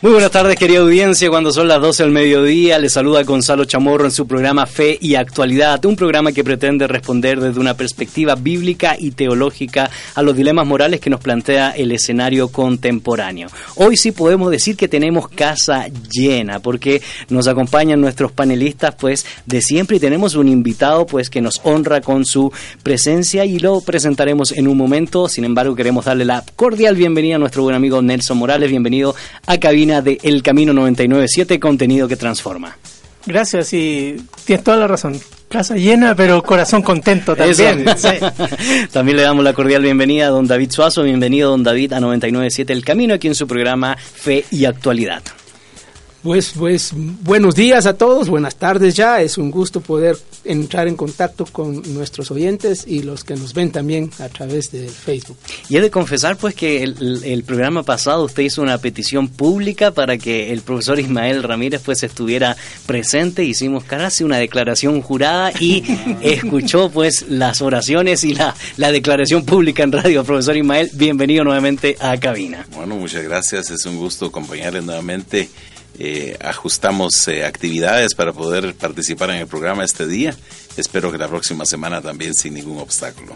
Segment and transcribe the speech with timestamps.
[0.00, 1.28] Muy buenas tardes, querida audiencia.
[1.28, 5.16] Cuando son las 12 del mediodía, les saluda Gonzalo Chamorro en su programa Fe y
[5.16, 10.68] Actualidad, un programa que pretende responder desde una perspectiva bíblica y teológica a los dilemas
[10.68, 13.48] morales que nos plantea el escenario contemporáneo.
[13.74, 19.60] Hoy sí podemos decir que tenemos casa llena, porque nos acompañan nuestros panelistas, pues, de
[19.62, 22.52] siempre y tenemos un invitado, pues, que nos honra con su
[22.84, 25.28] presencia y lo presentaremos en un momento.
[25.28, 28.70] Sin embargo, queremos darle la cordial bienvenida a nuestro buen amigo Nelson Morales.
[28.70, 32.76] Bienvenido a Cabina de El Camino 997, contenido que transforma.
[33.26, 35.18] Gracias y tienes toda la razón.
[35.48, 37.86] Casa llena, pero corazón contento también.
[38.92, 41.02] también le damos la cordial bienvenida a don David Suazo.
[41.02, 45.22] Bienvenido, don David, a 997 El Camino, aquí en su programa Fe y Actualidad.
[46.22, 49.22] Pues, pues, buenos días a todos, buenas tardes ya.
[49.22, 53.70] Es un gusto poder entrar en contacto con nuestros oyentes y los que nos ven
[53.70, 55.36] también a través de Facebook.
[55.68, 60.18] Y he de confesar, pues, que el, programa pasado usted hizo una petición pública para
[60.18, 63.44] que el profesor Ismael Ramírez, pues, estuviera presente.
[63.44, 65.84] Hicimos casi una declaración jurada y
[66.20, 70.24] escuchó, pues, las oraciones y la, la declaración pública en radio.
[70.24, 72.66] Profesor Ismael, bienvenido nuevamente a Cabina.
[72.74, 73.70] Bueno, muchas gracias.
[73.70, 75.48] Es un gusto acompañarle nuevamente
[75.98, 80.34] eh, ajustamos eh, actividades para poder participar en el programa este día.
[80.76, 83.34] Espero que la próxima semana también sin ningún obstáculo.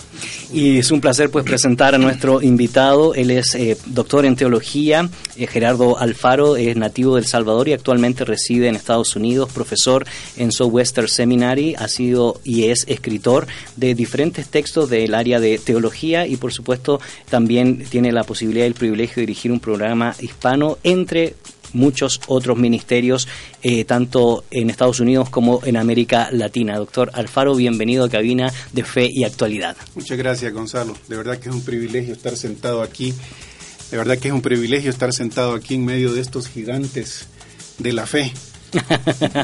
[0.52, 3.16] Y es un placer pues presentar a nuestro invitado.
[3.16, 8.68] Él es eh, doctor en teología, Gerardo Alfaro, es nativo del Salvador y actualmente reside
[8.68, 10.06] en Estados Unidos, profesor
[10.36, 16.28] en Southwestern Seminary, ha sido y es escritor de diferentes textos del área de teología
[16.28, 20.78] y por supuesto también tiene la posibilidad y el privilegio de dirigir un programa hispano
[20.84, 21.34] entre
[21.72, 23.28] muchos otros ministerios,
[23.62, 26.76] eh, tanto en Estados Unidos como en América Latina.
[26.76, 29.76] Doctor Alfaro, bienvenido a Cabina de Fe y Actualidad.
[29.94, 30.96] Muchas gracias, Gonzalo.
[31.08, 33.14] De verdad que es un privilegio estar sentado aquí.
[33.90, 37.26] De verdad que es un privilegio estar sentado aquí en medio de estos gigantes
[37.78, 38.32] de la fe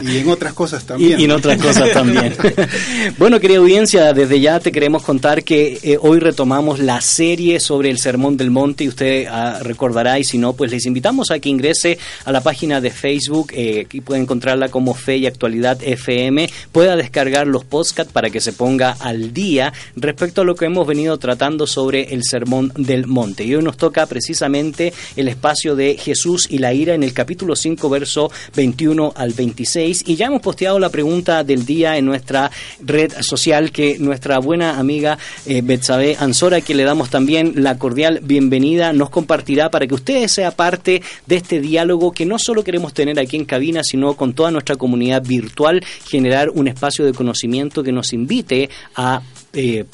[0.02, 1.20] y en otras cosas también.
[1.20, 2.34] Y, en otras cosas también.
[3.18, 7.90] bueno, querida audiencia, desde ya te queremos contar que eh, hoy retomamos la serie sobre
[7.90, 11.38] el Sermón del Monte y usted ah, recordará y si no, pues les invitamos a
[11.38, 15.78] que ingrese a la página de Facebook, eh, que puede encontrarla como Fe y Actualidad
[15.82, 20.66] FM, pueda descargar los podcasts para que se ponga al día respecto a lo que
[20.66, 23.44] hemos venido tratando sobre el Sermón del Monte.
[23.44, 27.56] Y hoy nos toca precisamente el espacio de Jesús y la ira en el capítulo
[27.56, 32.50] 5, verso 21 al 26 y ya hemos posteado la pregunta del día en nuestra
[32.80, 38.20] red social que nuestra buena amiga eh, Betsabe Ansora, que le damos también la cordial
[38.22, 42.94] bienvenida, nos compartirá para que ustedes sea parte de este diálogo que no solo queremos
[42.94, 47.82] tener aquí en cabina, sino con toda nuestra comunidad virtual, generar un espacio de conocimiento
[47.82, 49.84] que nos invite a eh,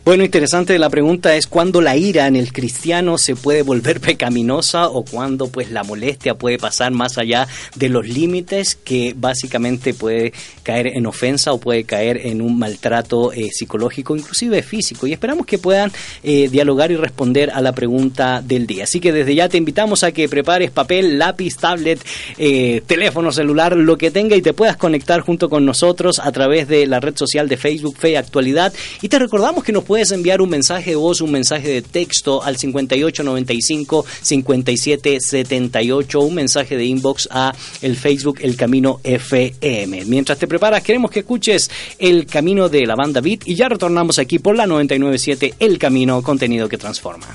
[0.03, 4.89] Bueno, interesante la pregunta es cuándo la ira en el cristiano se puede volver pecaminosa
[4.89, 10.32] o cuándo pues la molestia puede pasar más allá de los límites que básicamente puede
[10.63, 15.07] caer en ofensa o puede caer en un maltrato eh, psicológico, inclusive físico.
[15.07, 15.91] Y esperamos que puedan
[16.23, 18.85] eh, dialogar y responder a la pregunta del día.
[18.85, 21.99] Así que desde ya te invitamos a que prepares papel, lápiz, tablet,
[22.37, 26.67] eh, teléfono celular, lo que tenga y te puedas conectar junto con nosotros a través
[26.67, 28.73] de la red social de Facebook Fe Actualidad.
[29.01, 32.43] Y te recordamos que nos puedes enviar un mensaje de voz, un mensaje de texto
[32.43, 40.05] al 5895 5778, un mensaje de inbox a el Facebook El Camino FM.
[40.05, 44.19] Mientras te preparas, queremos que escuches El Camino de la banda Beat y ya retornamos
[44.19, 47.27] aquí por la 997 El Camino, contenido que transforma.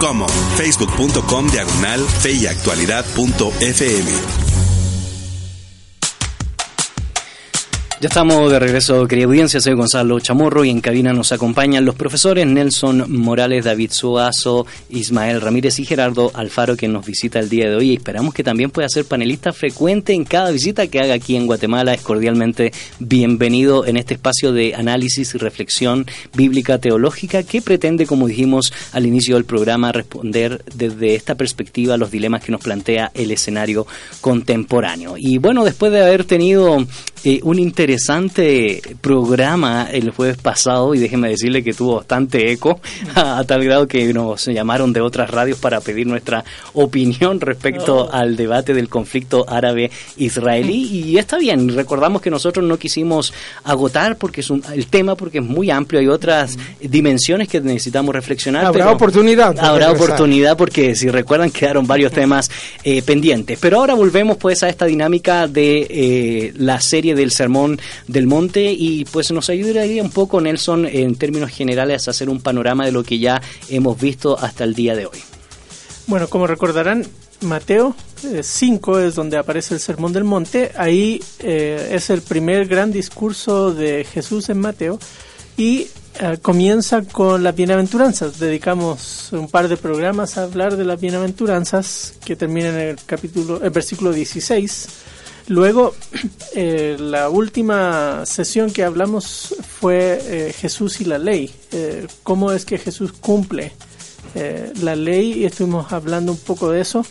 [0.00, 0.26] Como
[0.56, 4.49] facebook.com diagonal fe y actualidad.fm.
[8.00, 9.60] Ya estamos de regreso, querida audiencia.
[9.60, 15.42] Soy Gonzalo Chamorro y en cabina nos acompañan los profesores Nelson Morales, David Suazo, Ismael
[15.42, 17.92] Ramírez y Gerardo Alfaro, que nos visita el día de hoy.
[17.92, 21.92] Esperamos que también pueda ser panelista frecuente en cada visita que haga aquí en Guatemala.
[21.92, 28.28] Es cordialmente bienvenido en este espacio de análisis y reflexión bíblica teológica que pretende, como
[28.28, 33.30] dijimos al inicio del programa, responder desde esta perspectiva los dilemas que nos plantea el
[33.30, 33.86] escenario
[34.22, 35.16] contemporáneo.
[35.18, 36.86] Y bueno, después de haber tenido
[37.24, 42.80] eh, un interesante programa el jueves pasado y déjeme decirle que tuvo bastante eco
[43.14, 47.80] a, a tal grado que nos llamaron de otras radios para pedir nuestra opinión respecto
[47.90, 48.08] Oh.
[48.12, 53.32] al debate del conflicto árabe-israelí y está bien, recordamos que nosotros no quisimos
[53.64, 58.14] agotar porque es un, el tema porque es muy amplio, hay otras dimensiones que necesitamos
[58.14, 58.64] reflexionar.
[58.66, 59.96] Habrá pero oportunidad Habrá regresar.
[59.96, 62.50] oportunidad porque si recuerdan quedaron varios temas
[62.84, 63.58] eh, pendientes.
[63.60, 68.72] Pero ahora volvemos pues a esta dinámica de eh, la serie del Sermón del Monte
[68.72, 72.92] y pues nos ayudaría un poco Nelson en términos generales a hacer un panorama de
[72.92, 75.18] lo que ya hemos visto hasta el día de hoy.
[76.06, 77.06] Bueno, como recordarán,
[77.42, 77.94] Mateo
[78.42, 80.72] 5 es donde aparece el Sermón del Monte.
[80.76, 84.98] Ahí eh, es el primer gran discurso de Jesús en Mateo
[85.56, 85.88] y
[86.18, 88.38] eh, comienza con las bienaventuranzas.
[88.38, 93.62] Dedicamos un par de programas a hablar de las bienaventuranzas que terminan en el capítulo,
[93.62, 94.88] el versículo 16.
[95.50, 95.96] Luego,
[96.54, 101.50] eh, la última sesión que hablamos fue eh, Jesús y la ley.
[101.72, 103.72] Eh, cómo es que Jesús cumple
[104.80, 107.04] la ley y estuvimos hablando un poco de eso.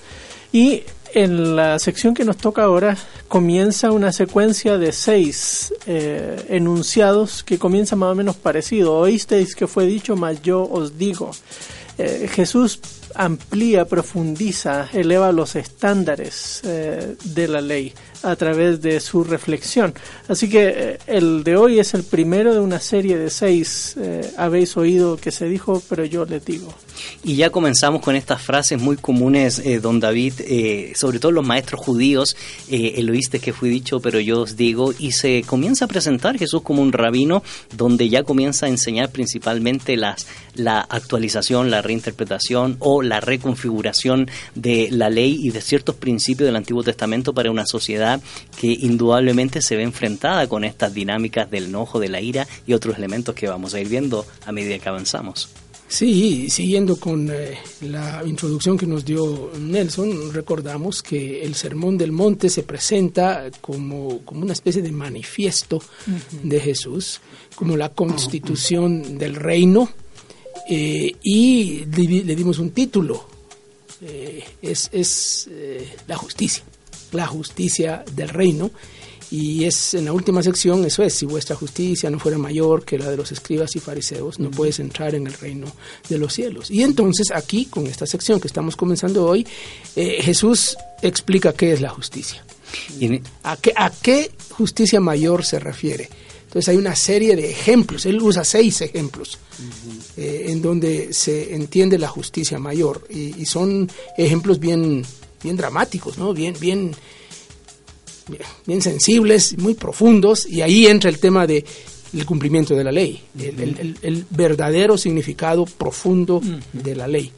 [0.54, 2.96] Y en la sección que nos toca ahora
[3.28, 8.96] comienza una secuencia de seis enunciados que comienza más o menos parecido.
[8.96, 11.32] Oísteis que fue dicho, mas yo os digo.
[11.98, 12.80] Jesús
[13.16, 17.94] amplía, profundiza, eleva los estándares de la ley
[18.24, 19.94] a través de su reflexión.
[20.28, 23.96] Así que eh, el de hoy es el primero de una serie de seis.
[23.98, 26.74] eh, habéis oído que se dijo, pero yo les digo.
[27.24, 31.46] Y ya comenzamos con estas frases muy comunes, eh, don David, eh, sobre todo los
[31.46, 32.36] maestros judíos,
[32.70, 36.62] el oíste que fui dicho, pero yo os digo, y se comienza a presentar Jesús
[36.62, 37.42] como un rabino,
[37.76, 44.90] donde ya comienza a enseñar principalmente las, la actualización, la reinterpretación o la reconfiguración de
[44.92, 48.09] la ley y de ciertos principios del Antiguo Testamento para una sociedad
[48.60, 52.98] que indudablemente se ve enfrentada con estas dinámicas del enojo, de la ira y otros
[52.98, 55.50] elementos que vamos a ir viendo a medida que avanzamos.
[55.88, 62.12] Sí, siguiendo con eh, la introducción que nos dio Nelson, recordamos que el Sermón del
[62.12, 65.82] Monte se presenta como, como una especie de manifiesto
[66.44, 67.22] de Jesús,
[67.56, 69.90] como la constitución del reino,
[70.70, 73.26] eh, y le, le dimos un título,
[74.02, 76.64] eh, es, es eh, la justicia,
[77.12, 78.72] la justicia del reino.
[79.32, 82.98] Y es en la última sección, eso es, si vuestra justicia no fuera mayor que
[82.98, 85.68] la de los escribas y fariseos, no puedes entrar en el reino
[86.10, 86.72] de los cielos.
[86.72, 89.46] Y entonces aquí, con esta sección que estamos comenzando hoy,
[89.96, 92.44] eh, Jesús explica qué es la justicia.
[93.00, 96.10] En- ¿A qué, ¿A qué justicia mayor se refiere?
[96.48, 99.38] Entonces hay una serie de ejemplos, él usa seis ejemplos
[100.18, 103.88] eh, en donde se entiende la justicia mayor y, y son
[104.18, 105.06] ejemplos bien,
[105.44, 106.34] bien dramáticos, ¿no?
[106.34, 106.92] bien, bien,
[108.28, 111.66] bien- bien sensibles, muy profundos y ahí entra el tema de
[112.12, 116.42] el cumplimiento de la ley, el, el- el- el verdadero significado profundo
[116.74, 117.32] de la ley.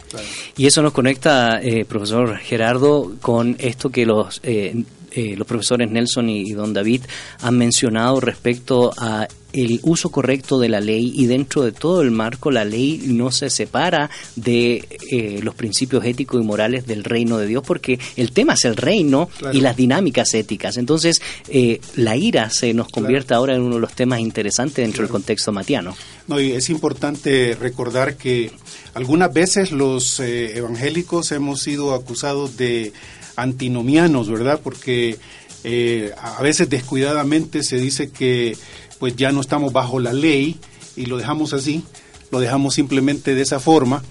[0.56, 4.82] Y eso nos conecta, eh, profesor Gerardo, con esto que los, eh,
[5.12, 7.02] eh, los profesores Nelson y, y don David
[7.42, 12.12] han mencionado respecto a el uso correcto de la ley y dentro de todo el
[12.12, 17.38] marco la ley no se separa de eh, los principios éticos y morales del reino
[17.38, 19.58] de Dios porque el tema es el reino Claro.
[19.58, 20.78] y las dinámicas éticas.
[20.78, 25.04] Entonces eh, la ira se nos convierte ahora en uno de los temas interesantes dentro
[25.04, 25.96] del contexto matiano.
[26.28, 28.52] No, y es importante recordar que
[28.94, 32.94] algunas veces los eh, evangélicos hemos sido acusados de
[33.36, 34.60] antinomianos, ¿verdad?
[34.64, 35.18] Porque
[35.64, 38.56] eh, a veces descuidadamente se dice que
[39.02, 40.58] pues ya no estamos bajo la ley
[40.96, 41.84] y lo dejamos así,
[42.32, 44.04] lo dejamos simplemente de esa forma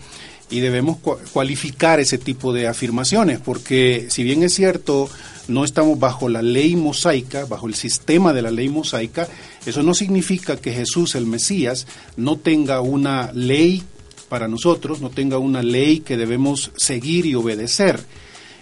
[0.51, 5.09] y debemos cua- cualificar ese tipo de afirmaciones, porque si bien es cierto,
[5.47, 9.29] no estamos bajo la ley mosaica, bajo el sistema de la ley mosaica,
[9.65, 13.85] eso no significa que Jesús, el Mesías, no tenga una ley
[14.29, 18.01] para nosotros, no tenga una ley que debemos seguir y obedecer.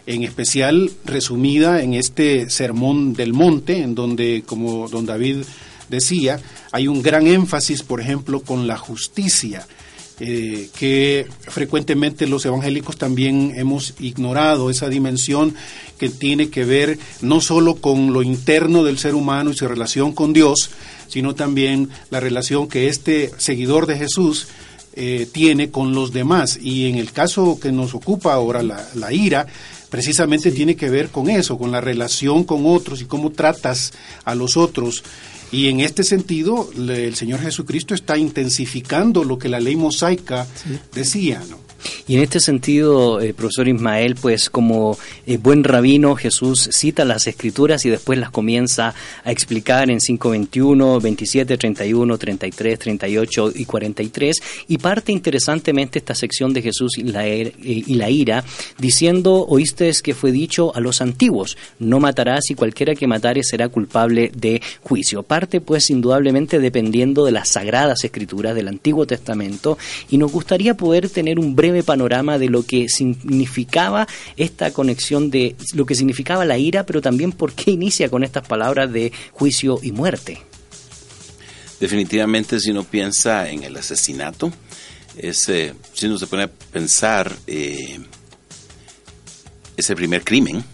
[0.06, 5.38] En especial resumida en este sermón del monte, en donde, como don David
[5.88, 6.40] decía,
[6.72, 9.66] hay un gran énfasis, por ejemplo, con la justicia
[10.20, 15.54] eh, que frecuentemente los evangélicos también hemos ignorado esa dimensión
[15.96, 20.12] que tiene que ver no solo con lo interno del ser humano y su relación
[20.12, 20.70] con Dios,
[21.06, 24.48] sino también la relación que este seguidor de Jesús
[24.94, 26.58] eh, tiene con los demás.
[26.60, 29.46] Y en el caso que nos ocupa ahora la, la ira,
[29.88, 33.92] precisamente tiene que ver con eso, con la relación con otros y cómo tratas
[34.24, 35.04] a los otros.
[35.50, 40.46] Y en este sentido, le- el Señor Jesucristo está intensificando lo que la ley mosaica
[40.94, 41.58] decía, ¿no?
[42.06, 47.26] Y en este sentido, eh, profesor Ismael, pues como eh, buen rabino, Jesús cita las
[47.26, 48.94] escrituras y después las comienza
[49.24, 54.36] a explicar en 5.21, 27, 31, 33, 38 y 43.
[54.68, 58.44] Y parte interesantemente esta sección de Jesús y la, eh, y la ira,
[58.78, 63.68] diciendo, oíste que fue dicho a los antiguos, no matarás y cualquiera que matare será
[63.68, 65.22] culpable de juicio.
[65.22, 69.78] Parte pues indudablemente dependiendo de las sagradas escrituras del Antiguo Testamento
[70.10, 75.30] y nos gustaría poder tener un breve breve panorama de lo que significaba esta conexión
[75.30, 79.12] de lo que significaba la ira, pero también por qué inicia con estas palabras de
[79.32, 80.40] juicio y muerte.
[81.80, 84.52] Definitivamente, si uno piensa en el asesinato,
[85.16, 88.00] es, eh, si uno se pone a pensar, eh,
[89.76, 90.64] ese primer crimen,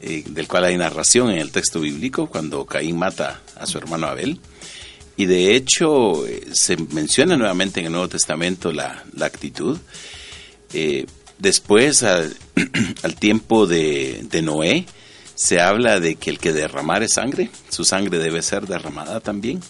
[0.00, 4.06] eh, del cual hay narración en el texto bíblico, cuando Caín mata a su hermano
[4.06, 4.38] Abel.
[5.16, 9.78] Y de hecho, eh, se menciona nuevamente en el Nuevo Testamento la, la actitud.
[10.72, 11.06] Eh,
[11.38, 12.34] después, al,
[13.02, 14.86] al tiempo de, de Noé,
[15.40, 19.60] se habla de que el que derramare sangre, su sangre debe ser derramada también.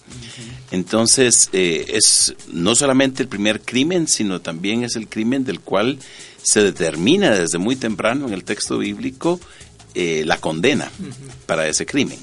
[0.73, 6.01] Entonces, eh, es no solamente el primer crimen, sino también es el crimen del cual
[6.43, 9.39] se determina desde muy temprano en el texto bíblico
[9.95, 10.91] eh, la condena
[11.47, 12.19] para ese crimen.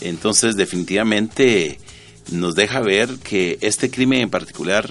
[0.00, 1.78] Entonces, definitivamente
[2.30, 4.90] nos deja ver que este crimen en particular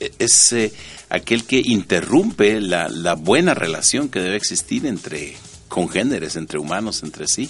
[0.00, 0.72] eh, es eh,
[1.08, 5.36] aquel que interrumpe la, la buena relación que debe existir entre
[5.68, 7.48] congéneres, entre humanos entre sí.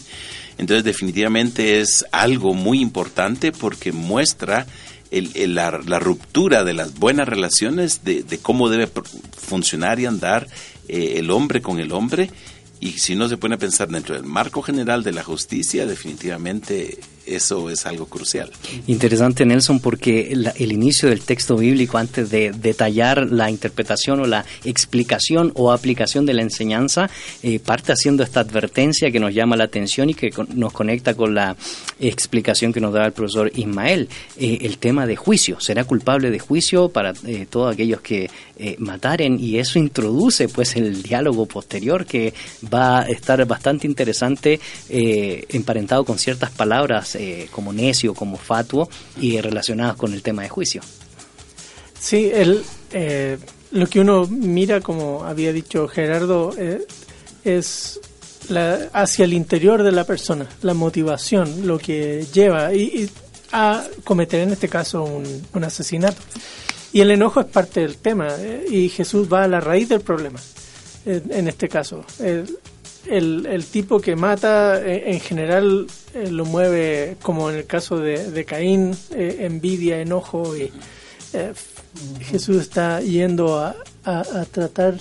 [0.56, 4.66] Entonces definitivamente es algo muy importante porque muestra
[5.10, 8.88] el- la, ruptura de las buenas relaciones, de, de cómo debe
[9.36, 10.46] funcionar y andar
[10.88, 12.30] eh, el hombre con el hombre.
[12.80, 16.98] Y si no se pone a pensar dentro del marco general de la justicia, definitivamente
[17.26, 18.50] eso es algo crucial.
[18.86, 24.26] Interesante, Nelson, porque la- el inicio del texto bíblico, antes de detallar la interpretación o
[24.26, 27.08] la explicación o aplicación de la enseñanza,
[27.42, 31.14] eh, parte haciendo esta advertencia que nos llama la atención y que con- nos conecta
[31.14, 31.56] con la
[32.00, 34.08] explicación que nos da el profesor Ismael.
[34.38, 38.28] Eh, el tema de juicio, será culpable de juicio para eh, todos aquellos que
[38.78, 42.32] mataren y eso introduce pues el diálogo posterior que
[42.72, 48.88] va a estar bastante interesante emparentado con ciertas palabras eh, como necio, como fatuo
[49.20, 50.82] y relacionadas con el tema de juicio.
[51.98, 53.38] Sí, el, eh,
[53.72, 56.86] lo que uno mira, como había dicho Gerardo, eh,
[57.44, 58.00] es
[58.48, 63.10] la, hacia el interior de la persona, la motivación, lo que lleva y, y
[63.52, 65.24] a cometer en este caso un,
[65.54, 66.20] un asesinato.
[66.92, 70.00] Y el enojo es parte del tema eh, y Jesús va a la raíz del
[70.00, 70.40] problema,
[71.06, 72.04] eh, en este caso.
[72.20, 72.58] El,
[73.10, 77.98] el, el tipo que mata eh, en general eh, lo mueve, como en el caso
[77.98, 80.70] de, de Caín, eh, envidia, enojo y...
[81.32, 81.52] eh,
[82.28, 84.96] Jesús está yendo a, a- a tratar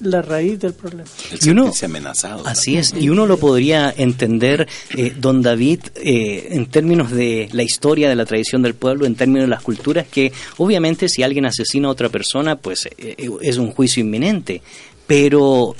[0.00, 1.10] la raíz del problema.
[1.30, 2.46] El Y uno- amenazado.
[2.46, 4.66] Así es, y uno lo podría entender,
[4.96, 9.14] eh, don David, eh, en términos de la historia de la tradición del pueblo, en
[9.16, 13.56] términos de las culturas, que obviamente si alguien asesina a otra persona, pues eh, es
[13.58, 14.62] un juicio inminente.
[15.06, 15.74] Pero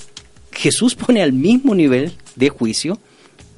[0.59, 2.99] Jesús pone al mismo nivel de juicio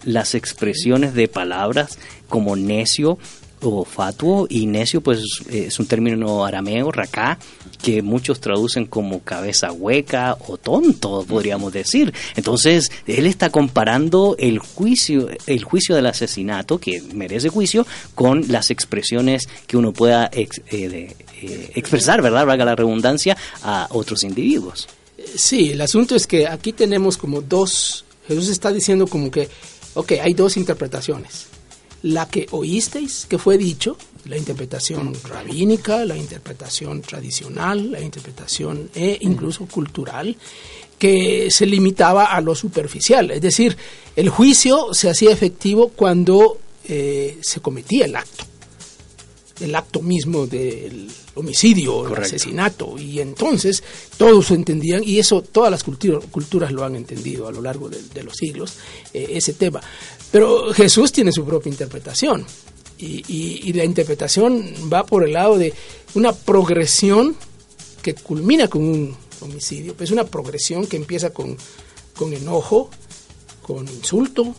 [0.04, 3.18] las expresiones de palabras como necio
[3.62, 7.38] o fatuo, y necio pues eh, es un término arameo, racá,
[7.82, 12.14] que muchos traducen como cabeza hueca o tonto, podríamos decir.
[12.36, 18.70] Entonces, él está comparando el juicio, el juicio del asesinato, que merece juicio, con las
[18.70, 22.46] expresiones que uno pueda ex- eh, de- eh, expresar, ¿verdad?
[22.46, 24.88] Valga la redundancia, a otros individuos.
[25.34, 29.48] Sí, el asunto es que aquí tenemos como dos, Jesús está diciendo como que,
[29.94, 31.46] ok, hay dos interpretaciones.
[32.02, 39.18] La que oísteis, que fue dicho, la interpretación rabínica, la interpretación tradicional, la interpretación e
[39.20, 40.36] incluso cultural,
[40.98, 43.30] que se limitaba a lo superficial.
[43.30, 43.76] Es decir,
[44.16, 48.49] el juicio se hacía efectivo cuando eh, se cometía el acto
[49.60, 52.96] el acto mismo del homicidio, el asesinato.
[52.98, 53.82] Y entonces
[54.16, 58.00] todos entendían, y eso todas las cultu- culturas lo han entendido a lo largo de,
[58.14, 58.74] de los siglos,
[59.12, 59.80] eh, ese tema.
[60.32, 62.44] Pero Jesús tiene su propia interpretación.
[62.98, 65.72] Y, y- y la interpretación va por el lado de
[66.14, 67.34] una progresión
[68.02, 69.94] que culmina con un homicidio.
[70.00, 71.56] Es una progresión que empieza con,
[72.14, 72.90] con enojo,
[73.62, 74.54] con insulto,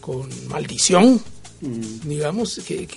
[0.00, 1.20] con maldición,
[2.04, 2.96] digamos, que, que-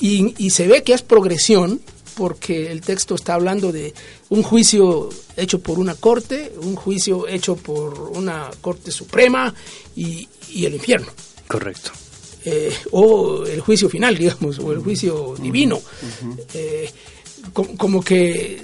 [0.00, 1.80] y, y se ve que es progresión
[2.14, 3.92] porque el texto está hablando de
[4.30, 9.54] un juicio hecho por una corte, un juicio hecho por una corte suprema
[9.94, 11.08] y, y el infierno.
[11.46, 11.90] Correcto.
[12.44, 15.80] Eh, o el juicio final, digamos, o el juicio divino.
[16.54, 16.90] Eh,
[17.52, 18.62] co- como que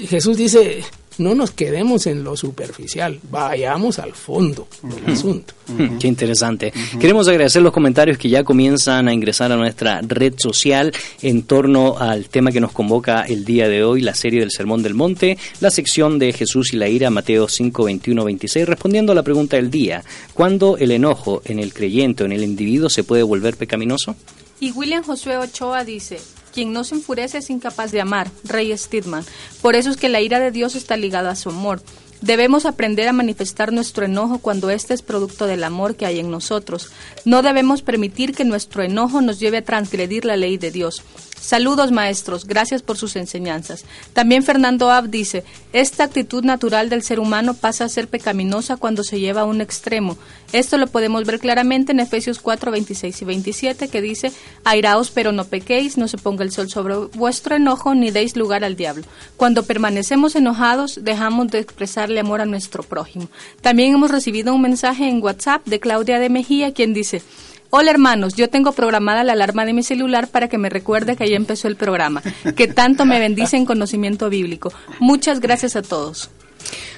[0.00, 0.82] Jesús dice,
[1.18, 5.54] no nos quedemos en lo superficial, vayamos al fondo del asunto.
[5.66, 6.72] Hmm, Qué interesante.
[7.00, 11.98] Queremos agradecer los comentarios que ya comienzan a ingresar a nuestra red social en torno
[11.98, 15.36] al tema que nos convoca el día de hoy, la serie del Sermón del Monte,
[15.60, 19.56] la sección de Jesús y la ira, Mateo 5, 21, 26, respondiendo a la pregunta
[19.56, 20.02] del día,
[20.34, 24.16] ¿cuándo el enojo en el creyente o en el individuo se puede volver pecaminoso?
[24.60, 26.18] Y William Josué Ochoa dice,
[26.52, 28.30] Quien no se enfurece es incapaz de amar.
[28.44, 29.24] Rey Stidman.
[29.62, 31.82] Por eso es que la ira de Dios está ligada a su amor.
[32.20, 36.30] Debemos aprender a manifestar nuestro enojo cuando este es producto del amor que hay en
[36.30, 36.90] nosotros.
[37.24, 41.02] No debemos permitir que nuestro enojo nos lleve a transgredir la ley de Dios.
[41.40, 43.84] Saludos maestros, gracias por sus enseñanzas.
[44.12, 49.04] También Fernando Ab dice, esta actitud natural del ser humano pasa a ser pecaminosa cuando
[49.04, 50.18] se lleva a un extremo.
[50.52, 54.32] Esto lo podemos ver claramente en Efesios 4, 26 y 27 que dice,
[54.64, 58.64] airaos pero no pequéis, no se ponga el sol sobre vuestro enojo ni deis lugar
[58.64, 59.04] al diablo.
[59.36, 63.28] Cuando permanecemos enojados dejamos de expresarle amor a nuestro prójimo.
[63.60, 67.22] También hemos recibido un mensaje en WhatsApp de Claudia de Mejía quien dice,
[67.70, 71.28] Hola hermanos, yo tengo programada la alarma de mi celular para que me recuerde que
[71.28, 72.22] ya empezó el programa,
[72.56, 74.72] que tanto me bendice en conocimiento bíblico.
[75.00, 76.30] Muchas gracias a todos.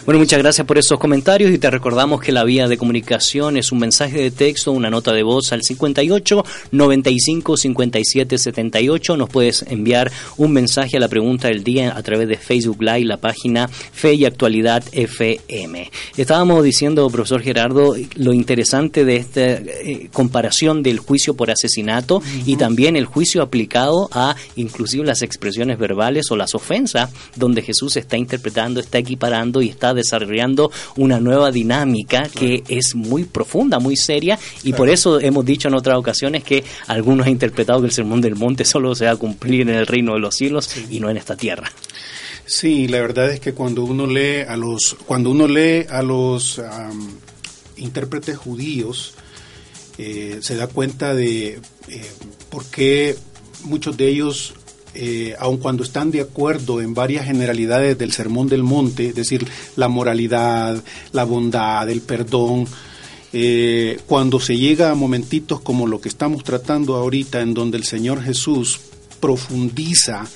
[0.06, 3.70] Bueno, muchas gracias por esos comentarios y te recordamos que la vía de comunicación es
[3.70, 9.16] un mensaje de texto, una nota de voz al 58 95 57 78.
[9.18, 13.04] Nos puedes enviar un mensaje a la pregunta del día a través de Facebook Live,
[13.04, 15.90] la página Fe y Actualidad FM.
[16.16, 22.56] Estábamos diciendo, profesor Gerardo, lo interesante de esta eh, comparación del juicio por asesinato y
[22.56, 28.16] también el juicio aplicado a inclusive las expresiones verbales o las ofensas, donde Jesús está
[28.16, 34.38] interpretando, está equiparando y está desarrollando una nueva dinámica que es muy profunda, muy seria
[34.62, 38.20] y por eso hemos dicho en otras ocasiones que algunos han interpretado que el Sermón
[38.20, 41.10] del Monte solo se va a cumplir en el reino de los cielos y no
[41.10, 41.70] en esta tierra.
[42.46, 46.60] Sí, la verdad es que cuando uno lee a los, cuando uno lee a los
[47.76, 49.14] intérpretes judíos,
[49.98, 52.10] eh, se da cuenta de eh,
[52.48, 53.16] por qué
[53.64, 54.54] muchos de ellos,
[54.94, 59.46] eh, aun cuando están de acuerdo en varias generalidades del Sermón del Monte, es decir,
[59.76, 62.66] la moralidad, la bondad, el perdón,
[63.32, 67.84] eh, cuando se llega a momentitos como lo que estamos tratando ahorita, en donde el
[67.84, 68.80] Señor Jesús
[69.20, 70.26] profundiza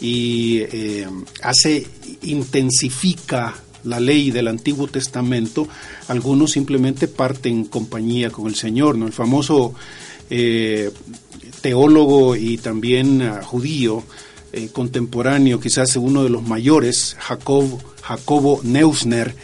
[0.00, 1.06] y eh,
[1.42, 1.86] hace,
[2.22, 5.68] intensifica la ley del Antiguo Testamento,
[6.08, 9.06] algunos simplemente parten compañía con el Señor, ¿no?
[9.06, 9.74] El famoso
[11.62, 14.02] teólogo y también ah, judío
[14.52, 19.34] eh, contemporáneo, quizás uno de los mayores, Jacob, Jacobo Neusner,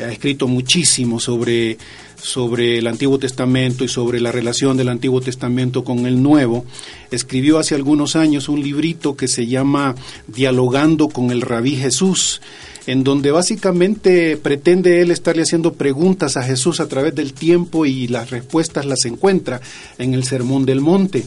[0.00, 1.78] ha escrito muchísimo sobre,
[2.16, 6.64] sobre el Antiguo Testamento y sobre la relación del Antiguo Testamento con el Nuevo.
[7.10, 9.94] Escribió hace algunos años un librito que se llama
[10.26, 12.40] Dialogando con el Rabí Jesús,
[12.86, 18.08] en donde básicamente pretende él estarle haciendo preguntas a Jesús a través del tiempo y
[18.08, 19.60] las respuestas las encuentra
[19.98, 21.24] en el Sermón del Monte.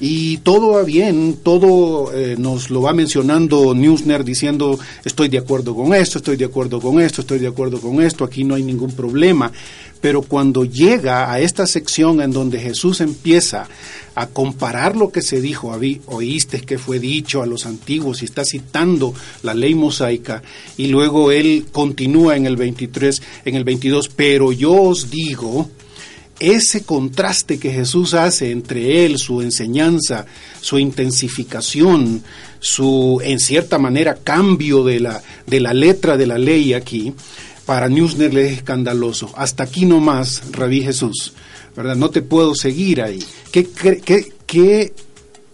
[0.00, 5.74] Y todo va bien, todo eh, nos lo va mencionando Newsner diciendo estoy de acuerdo
[5.74, 8.62] con esto, estoy de acuerdo con esto, estoy de acuerdo con esto, aquí no hay
[8.62, 9.50] ningún problema.
[10.00, 13.66] Pero cuando llega a esta sección en donde Jesús empieza
[14.14, 18.26] a comparar lo que se dijo, "Habí- oíste que fue dicho a los antiguos y
[18.26, 20.42] está citando la ley mosaica
[20.76, 25.68] y luego él continúa en el 23, en el 22, pero yo os digo,
[26.40, 30.26] ese contraste que Jesús hace entre él, su enseñanza,
[30.60, 32.22] su intensificación,
[32.60, 37.12] su, en cierta manera, cambio de la, de la letra de la ley aquí,
[37.66, 39.32] para Newsner le es escandaloso.
[39.36, 41.32] Hasta aquí nomás, Rabí Jesús,
[41.76, 41.96] ¿verdad?
[41.96, 43.22] No te puedo seguir ahí.
[43.52, 44.92] ¿Qué, cre- qué, qué,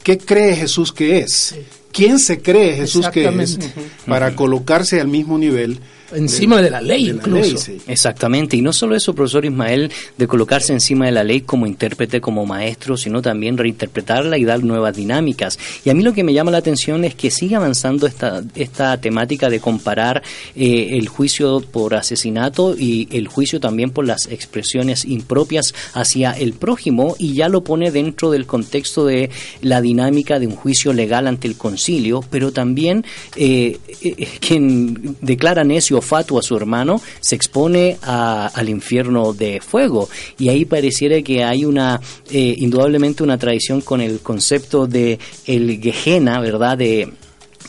[0.02, 1.54] qué cree Jesús que es?
[1.92, 3.58] ¿Quién se cree Jesús que es?
[4.06, 5.78] Para colocarse al mismo nivel.
[6.14, 7.48] Encima de la ley, de la incluso.
[7.48, 7.78] ley, sí.
[7.86, 12.20] Exactamente, y no solo eso, profesor Ismael, de colocarse encima de la ley como intérprete,
[12.20, 15.58] como maestro, sino también reinterpretarla y dar nuevas dinámicas.
[15.84, 19.00] Y a mí lo que me llama la atención es que sigue avanzando esta, esta
[19.00, 20.22] temática de comparar
[20.54, 26.52] eh, el juicio por asesinato y el juicio también por las expresiones impropias hacia el
[26.52, 29.30] prójimo y ya lo pone dentro del contexto de
[29.62, 33.04] la dinámica de un juicio legal ante el concilio, pero también
[33.36, 39.60] eh, eh, quien declara necio o fatuo a su hermano se expone al infierno de
[39.60, 40.08] fuego.
[40.38, 45.80] Y ahí pareciera que hay una, eh, indudablemente una tradición con el concepto de el
[45.80, 46.76] Gehenna, ¿verdad?
[46.78, 47.12] De,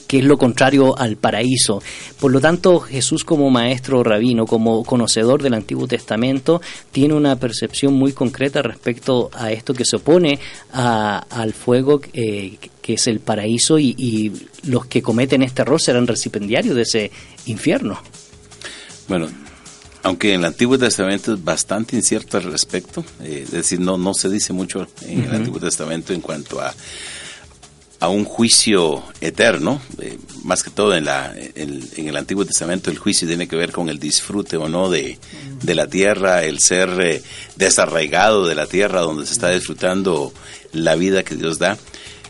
[0.07, 1.81] que es lo contrario al paraíso.
[2.19, 7.93] Por lo tanto, Jesús como maestro rabino, como conocedor del Antiguo Testamento, tiene una percepción
[7.95, 10.37] muy concreta respecto a esto que se opone
[10.73, 14.31] a- al fuego eh, que es el paraíso y, y
[14.69, 17.11] los que cometen este error serán recipendiarios de ese
[17.47, 17.99] infierno.
[19.07, 19.27] Bueno,
[20.03, 24.13] aunque en el Antiguo Testamento es bastante incierto al respecto, eh, es decir, no, no
[24.13, 25.35] se dice mucho en el.
[25.35, 26.73] Antiguo Testamento en cuanto a,
[27.99, 32.91] a un juicio eterno, eh, más que todo en, la, en, en el Antiguo Testamento
[32.91, 35.17] el juicio tiene que ver con el disfrute o no de,
[35.63, 37.23] de la tierra, el ser eh,
[37.55, 40.33] desarraigado de la tierra donde se está disfrutando
[40.71, 41.77] la vida que Dios da.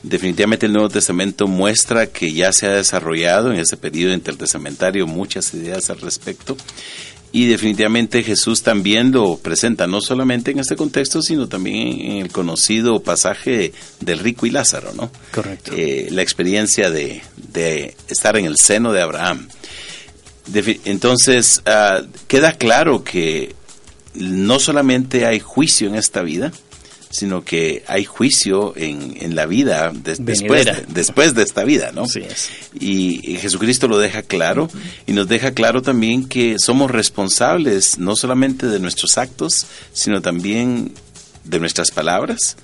[0.07, 5.53] Definitivamente el Nuevo Testamento muestra que ya se ha desarrollado en ese periodo intertestamentario muchas
[5.53, 6.55] ideas al respecto
[7.35, 12.31] y definitivamente Jesús también lo presenta, no solamente en este contexto, sino también en el
[12.31, 15.11] conocido pasaje del rico y Lázaro, ¿no?
[15.33, 15.73] Correcto.
[15.75, 19.49] Eh, la experiencia de, de estar en el seno de Abraham.
[20.85, 23.53] Entonces, ah, queda claro que
[24.13, 26.53] no solamente hay juicio en esta vida,
[27.17, 31.91] sino que hay juicio en, en la vida des- después, de, después de esta vida,
[31.93, 32.03] ¿no?
[32.03, 32.49] Así es.
[32.79, 34.69] Y, y Jesucristo lo deja claro
[35.07, 40.91] y nos deja claro también que somos responsables no solamente de nuestros actos, sino también
[41.43, 42.57] de nuestras palabras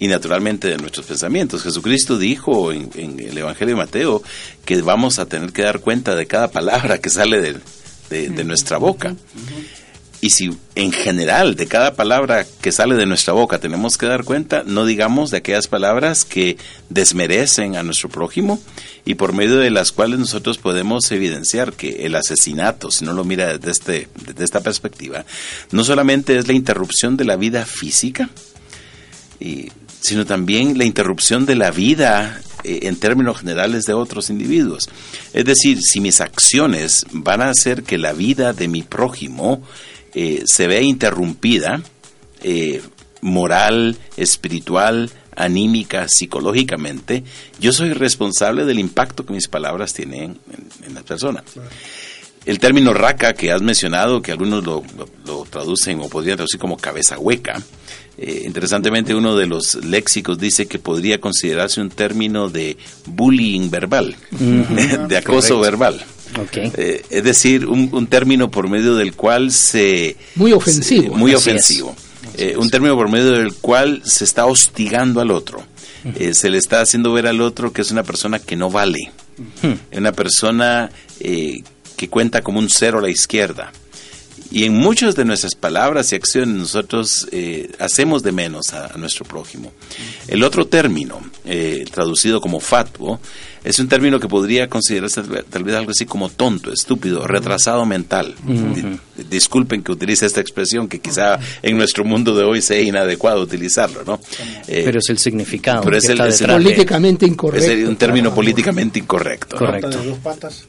[0.00, 1.62] y naturalmente de nuestros pensamientos.
[1.64, 4.22] Jesucristo dijo en, en el Evangelio de Mateo
[4.64, 7.56] que vamos a tener que dar cuenta de cada palabra que sale de,
[8.10, 9.16] de- de nuestra boca.
[10.20, 14.24] Y si en general de cada palabra que sale de nuestra boca tenemos que dar
[14.24, 16.56] cuenta, no digamos de aquellas palabras que
[16.90, 18.60] desmerecen a nuestro prójimo
[19.04, 23.22] y por medio de las cuales nosotros podemos evidenciar que el asesinato, si no lo
[23.22, 25.24] mira desde, este, desde esta perspectiva,
[25.70, 28.28] no solamente es la interrupción de la vida física,
[29.38, 29.68] y-
[30.00, 34.88] sino también la interrupción de la vida eh, en términos generales de otros individuos.
[35.32, 39.62] Es decir, si mis acciones van a hacer que la vida de mi prójimo
[40.20, 41.80] eh, se vea interrumpida,
[42.42, 42.80] eh,
[43.20, 47.22] moral, espiritual, anímica, psicológicamente,
[47.60, 51.44] yo soy responsable del impacto que mis palabras tienen en, en las personas.
[52.44, 56.58] El término raca que has mencionado, que algunos lo, lo- lo traducen o podrían traducir
[56.58, 57.62] como cabeza hueca,
[58.16, 62.76] eh, interesantemente uno de los léxicos dice que podría considerarse un término de
[63.06, 65.60] bullying verbal, de acoso Correcto.
[65.60, 66.04] verbal.
[66.76, 70.16] Eh, es decir, un, un término por medio del cual se...
[70.36, 71.02] Muy ofensivo.
[71.14, 71.96] se- muy ofensivo.
[72.36, 75.62] Eh, un término por medio del cual se está hostigando al otro.
[76.16, 79.10] Eh, se le está haciendo ver al otro que es una persona que no vale.
[79.92, 83.72] Una persona que cuenta como un cero a la izquierda.
[84.50, 88.96] Y en muchas de nuestras palabras y acciones nosotros eh, hacemos de menos a, a
[88.96, 89.72] nuestro prójimo.
[90.26, 93.20] El otro término, eh, traducido como fatuo,
[93.62, 98.34] es un término que podría considerarse tal vez- algo así como tonto, estúpido, retrasado mental.
[98.46, 103.42] Di- disculpen que utilice esta expresión, que quizá en nuestro mundo de hoy sea inadecuado
[103.42, 104.18] utilizarlo, ¿no?
[104.66, 107.70] Eh, Pero es el significado pero es que el- está es Políticamente incorrecto.
[107.70, 109.56] es un término políticamente incorrecto.
[109.56, 109.66] ¿no?
[109.66, 109.88] Correcto.
[109.90, 110.64] Pata de dos patas.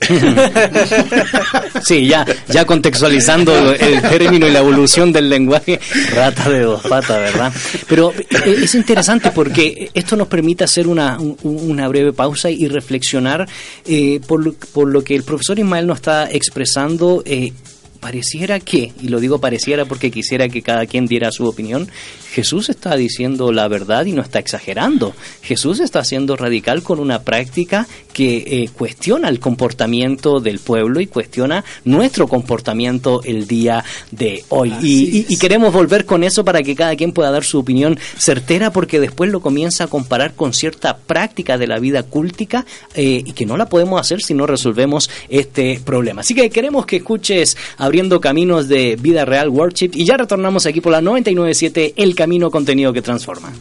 [1.84, 5.80] Sí, ya, ya contextualizando el término y la evolución del lenguaje,
[6.14, 7.52] rata de dos patas, ¿verdad?
[7.88, 12.68] Pero eh, es interesante porque esto nos permite hacer una, un- una breve pausa y
[12.68, 13.48] reflexionar
[13.86, 17.22] eh, por, por lo que el profesor Ismael nos está expresando.
[17.24, 17.52] eh,
[18.00, 21.88] Pareciera que, y lo digo pareciera porque quisiera que cada quien diera su opinión,
[22.32, 25.14] Jesús está diciendo la verdad y no está exagerando.
[25.42, 31.06] Jesús está siendo radical con una práctica que eh, cuestiona el comportamiento del pueblo y
[31.08, 34.72] cuestiona nuestro comportamiento el día de hoy.
[34.82, 37.98] Y, y- y queremos volver con eso para que cada quien pueda dar su opinión
[38.16, 43.22] certera porque después lo comienza a comparar con cierta práctica de la vida cúltica eh,
[43.24, 46.20] y que no la podemos hacer si no resolvemos este problema.
[46.22, 47.56] Así que queremos que escuches
[47.90, 52.48] Abriendo Caminos de Vida Real Worship y ya retornamos aquí por la 997 El Camino
[52.48, 53.52] Contenido que Transforma.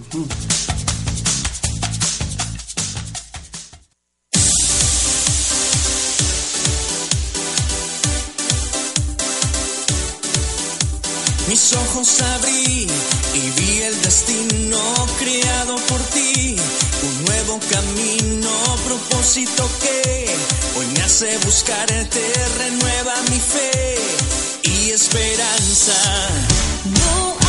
[11.47, 12.48] Mis ojos abrí
[19.29, 20.25] propósito que
[20.79, 22.19] hoy me hace buscarte,
[22.57, 23.95] renueva mi fe
[24.63, 25.93] y esperanza.
[26.85, 27.48] No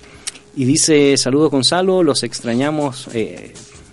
[0.57, 3.09] y dice, saludos Gonzalo, los extrañamos.
[3.13, 3.53] eh,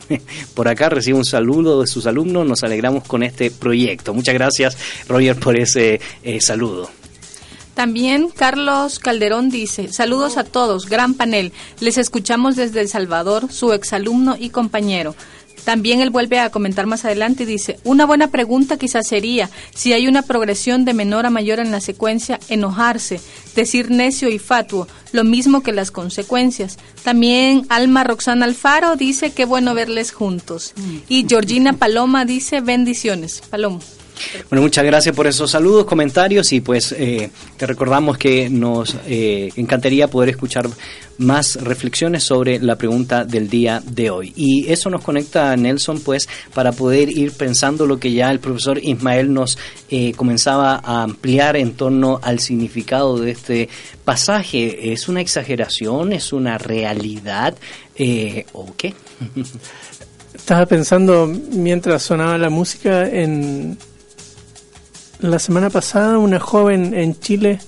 [0.54, 4.14] por acá recibe un saludo de sus alumnos, nos alegramos con este proyecto.
[4.14, 4.78] Muchas gracias,
[5.08, 6.02] Roger, por ese
[6.40, 7.01] saludo.
[7.74, 11.54] También Carlos Calderón dice, saludos a todos, gran panel.
[11.80, 15.16] Les escuchamos desde El Salvador, su exalumno y compañero.
[15.64, 19.94] También él vuelve a comentar más adelante y dice, una buena pregunta quizás sería si
[19.94, 23.22] hay una progresión de menor a mayor en la secuencia, enojarse,
[23.56, 26.78] decir necio y fatuo, lo mismo que las consecuencias.
[27.04, 30.74] También Alma Roxana Alfaro dice, qué bueno verles juntos.
[31.08, 33.42] Y Georgina Paloma dice, bendiciones.
[33.50, 33.80] Paloma.
[34.50, 39.50] Bueno, muchas gracias por esos saludos, comentarios y pues eh, te recordamos que nos eh,
[39.56, 40.68] encantaría poder escuchar
[41.22, 44.34] más reflexiones sobre la pregunta del día de hoy.
[44.36, 48.80] Y eso nos conecta, Nelson, pues para poder ir pensando lo que ya el profesor
[48.82, 49.58] Ismael nos
[49.90, 53.70] eh, comenzaba a ampliar en torno al significado de este
[54.04, 54.92] pasaje.
[54.92, 56.12] ¿Es una exageración?
[56.12, 57.56] ¿Es una realidad?
[57.96, 58.94] Eh, ¿O qué?
[60.34, 63.78] Estaba pensando mientras sonaba la música en
[65.22, 67.60] la semana pasada una joven en Chile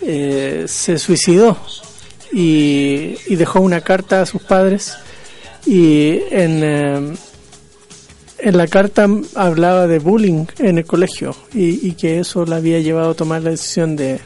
[0.00, 1.56] eh, se suicidó
[2.32, 4.96] y, y dejó una carta a sus padres
[5.66, 7.14] y en, eh,
[8.38, 12.80] en la carta hablaba de bullying en el colegio y, y que eso la había
[12.80, 14.20] llevado a tomar la decisión de,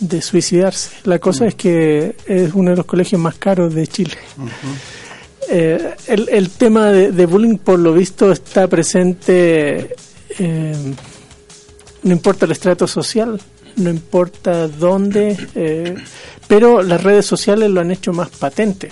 [0.00, 0.90] de suicidarse.
[1.04, 4.18] La cosa es que es uno de los colegios más caros de Chile.
[5.50, 9.94] Eh, el, el tema de, de bullying, por lo visto, está presente,
[10.38, 10.94] eh,
[12.02, 13.40] no importa el estrato social,
[13.76, 15.94] no importa dónde, eh,
[16.46, 18.90] pero las redes sociales lo han hecho más patente.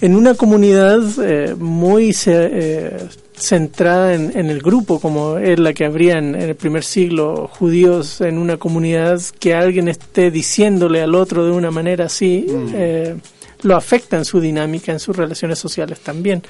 [0.00, 2.98] En una comunidad eh, muy eh,
[3.34, 7.48] centrada en, en el grupo, como es la que habría en, en el primer siglo,
[7.50, 13.16] judíos en una comunidad, que alguien esté diciéndole al otro de una manera así, eh,
[13.62, 16.42] lo afecta en su dinámica, en sus relaciones sociales también.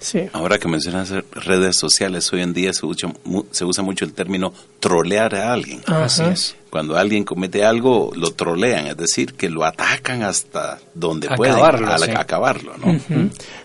[0.00, 0.22] Sí.
[0.32, 4.12] Ahora que mencionas redes sociales, hoy en día se usa, mu- se usa mucho el
[4.12, 5.80] término trolear a alguien.
[5.86, 6.04] Ajá.
[6.04, 6.56] Así es.
[6.70, 12.02] Cuando alguien comete algo, lo trolean, es decir, que lo atacan hasta donde Acabarlo, pueden,
[12.02, 12.10] a- sí.
[12.16, 13.00] acabarlo, ¿no?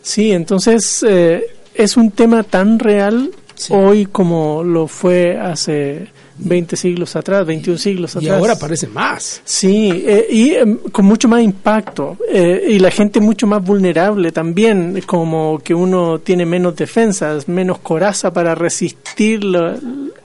[0.02, 3.32] Sí, entonces eh, es un tema tan real
[3.70, 6.08] hoy como lo fue hace
[6.38, 8.40] 20 siglos atrás, 21 siglos Y atrás.
[8.40, 9.42] ahora parece más.
[9.46, 12.18] Sí, eh, y em, con mucho más impacto.
[12.32, 17.80] eh, y la gente mucho más vulnerable también, como que uno tiene menos defensas, menos
[17.80, 19.44] coraza para resistir.
[19.44, 19.76] lo-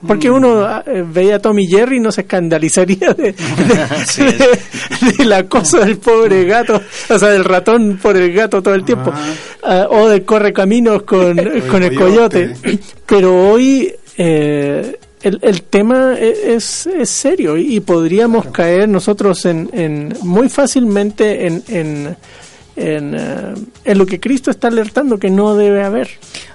[0.07, 3.33] porque uno ah, eh, veía a Tommy Jerry y no se escandalizaría de, de-
[4.17, 8.73] de- de la cosa del pobre gato, o sea, del ratón por el gato todo
[8.75, 9.11] el tiempo.
[9.63, 11.37] Ah, o del corre caminos con,
[11.69, 12.53] con el coyote.
[13.05, 19.45] Pero hoy eh, el, el tema e- es, es serio y, y podríamos caer nosotros
[19.45, 22.17] en, en muy fácilmente en, en,
[22.79, 23.53] en, eh,
[23.85, 26.09] en lo que Cristo está alertando que no debe haber.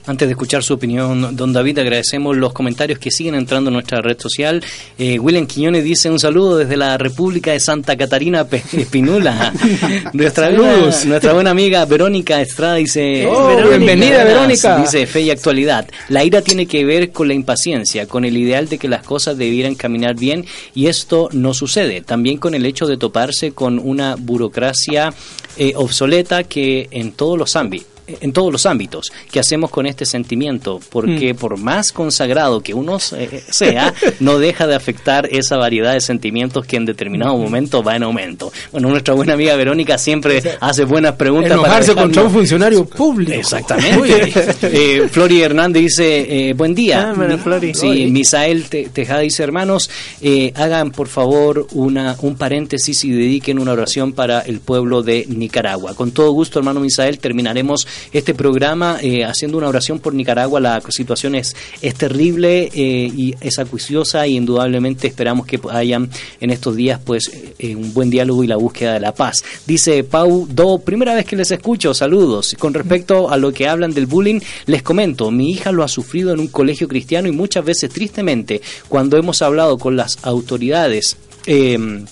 [0.07, 4.03] Antes de escuchar su opinión, don David, agradecemos los comentarios que siguen entrando en nuestra
[4.03, 4.62] red social.
[4.99, 9.51] Eh, William Quiñones dice un saludo desde la República de Santa Catarina Espinula.
[10.12, 10.97] nuestra, Saludos.
[10.97, 13.27] buena, nuestra buena amiga Verónica Estrada dice...
[13.27, 14.79] Oh, Verónica, bienvenida, Verónica.
[14.79, 15.89] Dice fe y actualidad.
[16.11, 19.39] La ira tiene que ver con la impaciencia, con el ideal de que las cosas
[19.39, 20.45] debieran caminar bien
[20.75, 22.03] y esto no sucede.
[22.03, 25.14] También con el hecho de toparse con una burocracia
[25.57, 29.11] eh, obsoleta que en todos los ámbitos en todos los ámbitos.
[29.30, 30.80] ¿Qué hacemos con este sentimiento?
[30.90, 36.00] Porque por más consagrado que uno se- sea, no deja de afectar esa variedad de
[36.00, 38.52] sentimientos que en determinado momento va en aumento.
[38.72, 41.50] Bueno, nuestra buena amiga Verónica siempre hace buenas preguntas.
[41.52, 43.32] para Enojarse dejarnos- contra un funcionario público.
[43.32, 44.32] Exactamente.
[44.62, 47.11] eh, Flori Hernández dice, eh, buen día.
[47.11, 47.74] Ah, bueno, Mi- Flori.
[47.74, 48.11] Sí, Flori.
[48.11, 49.90] Misael Te- Tejada dice, hermanos,
[50.20, 55.26] eh, hagan por favor una, un paréntesis y dediquen una oración para el pueblo de
[55.28, 55.94] Nicaragua.
[55.94, 60.61] Con todo gusto, hermano Misael, terminaremos este programa eh, haciendo una oración por Nicaragua.
[60.61, 66.09] La situación es, es terrible eh, y es acuiciosa y indudablemente esperamos que hayan
[66.40, 69.45] en estos días pues eh, un buen diálogo y la búsqueda de la paz.
[69.66, 72.57] Dice Pau Do, primera vez que les escucho, saludos.
[72.59, 76.32] Con respecto a lo que hablan del bullying, les comento, mi hija lo ha sufrido
[76.32, 81.16] en un colegio cristiano y muchas veces tristemente cuando hemos hablado con las autoridades,
[81.47, 82.05] eh,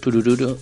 [0.00, 0.58] turururu,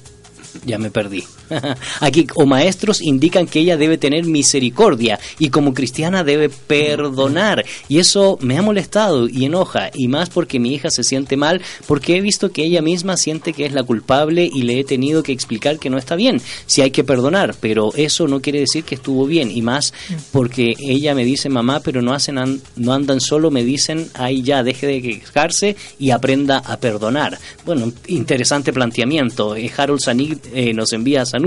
[0.64, 1.24] ya me perdí.
[2.00, 7.64] Aquí, o maestros indican que ella debe tener misericordia y como cristiana debe perdonar.
[7.88, 11.60] Y eso me ha molestado y enoja, y más porque mi hija se siente mal,
[11.86, 15.22] porque he visto que ella misma siente que es la culpable y le he tenido
[15.22, 18.84] que explicar que no está bien, si hay que perdonar, pero eso no quiere decir
[18.84, 19.92] que estuvo bien, y más
[20.32, 24.42] porque ella me dice mamá, pero no hacen an- no andan solo, me dicen, ahí
[24.42, 27.38] ya, deje de quejarse y aprenda a perdonar.
[27.64, 29.56] Bueno, interesante planteamiento.
[29.56, 31.39] Eh, Harold Sanig eh, nos envía saludos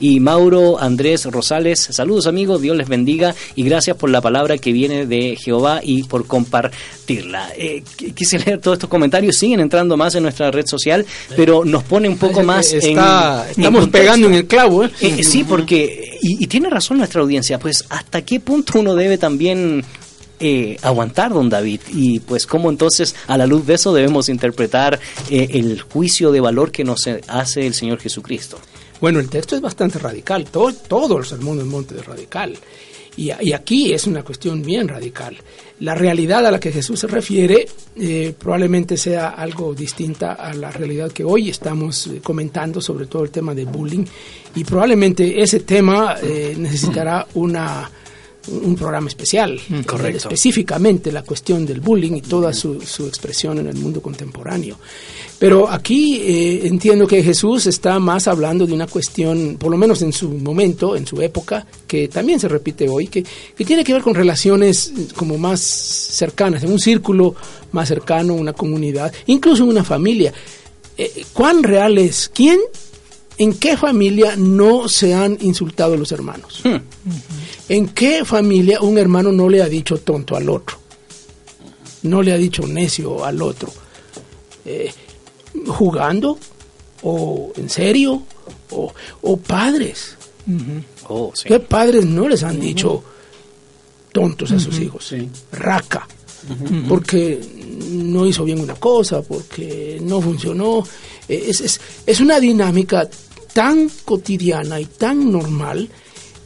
[0.00, 4.72] y Mauro Andrés Rosales, saludos amigos, Dios les bendiga y gracias por la palabra que
[4.72, 7.50] viene de Jehová y por compartirla.
[7.56, 11.04] Eh, qu- quise leer todos estos comentarios, siguen entrando más en nuestra red social,
[11.36, 14.90] pero nos pone un poco más en- Está- en estamos pegando en el clavo, ¿eh?
[15.00, 19.18] Eh, sí, porque, y, y tiene razón nuestra audiencia, pues hasta qué punto uno debe
[19.18, 19.84] también
[20.40, 24.98] eh, aguantar, don David, y pues cómo entonces a la luz de eso debemos interpretar
[25.30, 28.58] eh, el juicio de valor que nos eh, hace el Señor Jesucristo.
[29.00, 32.56] Bueno, el texto es bastante radical, todo, todo el sermón del monte es radical.
[33.16, 35.36] Y, aquí es una cuestión bien radical.
[35.80, 40.72] La realidad a la que Jesús se refiere eh, probablemente sea algo distinta a la
[40.72, 44.04] realidad que hoy estamos eh, comentando sobre todo el tema de bullying.
[44.56, 47.88] Y probablemente ese tema eh, necesitará una,
[48.48, 49.60] un programa especial.
[49.86, 50.28] correcto.
[50.28, 54.78] Específicamente la cuestión del bullying y toda su, su expresión en el mundo contemporáneo.
[55.38, 60.00] Pero aquí eh, entiendo que Jesús está más hablando de una cuestión, por lo menos
[60.02, 63.24] en su momento, en su época, que también se repite hoy, que,
[63.56, 67.34] que tiene que ver con relaciones eh, como más cercanas, en un círculo
[67.72, 70.32] más cercano, una comunidad, incluso una familia.
[70.96, 72.30] Eh, ¿Cuán real es?
[72.32, 72.60] ¿Quién,
[73.36, 76.62] en qué familia no se han insultado los hermanos?
[77.68, 80.78] ¿En qué familia un hermano no le ha dicho tonto al otro?
[82.02, 83.72] No le ha dicho necio al otro.
[84.64, 84.92] Eh,
[85.66, 86.38] jugando
[87.02, 88.22] o en serio
[88.70, 88.92] o,
[89.22, 90.16] o padres.
[91.08, 91.48] Oh, sí.
[91.48, 93.02] ¿Qué padres no les han dicho
[94.12, 95.06] tontos a sus hijos?
[95.52, 96.06] Raca.
[96.88, 97.40] Porque
[97.90, 100.86] no hizo bien una cosa, porque no funcionó.
[101.28, 103.08] Eh, Es, es, es una dinámica
[103.54, 105.88] tan cotidiana y tan normal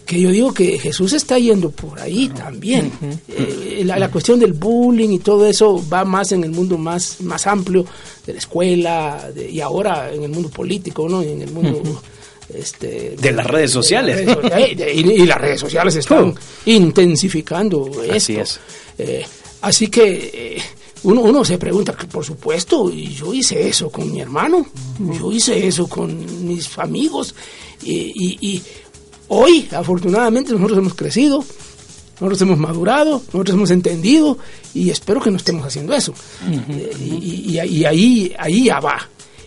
[0.09, 2.90] que yo digo que Jesús está yendo por ahí también.
[3.28, 7.20] Eh, la, la cuestión del bullying y todo eso va más en el mundo más,
[7.20, 7.84] más amplio
[8.26, 11.22] de la escuela de- y ahora en el mundo político, ¿no?
[11.22, 11.82] Y en el mundo...
[12.52, 14.26] Este, De las redes sociales.
[14.94, 16.34] y, y las redes sociales están
[17.02, 18.42] intensificaendo Así esto.
[18.42, 18.61] es.
[18.98, 19.24] Eh,
[19.61, 20.62] así que eh,
[21.04, 24.66] uno, uno se pregunta, que por supuesto, y yo hice eso con mi hermano,
[24.98, 27.34] yo hice eso con mis amigos,
[27.82, 28.62] y, y- y
[29.29, 31.45] hoy, afortunadamente, nosotros hemos crecido,
[32.20, 34.39] nosotros hemos madurado, nosotros hemos entendido,
[34.74, 36.12] y espero que no estemos haciendo eso.
[36.51, 38.99] Eh, y, y- y ahí, ahí ya va.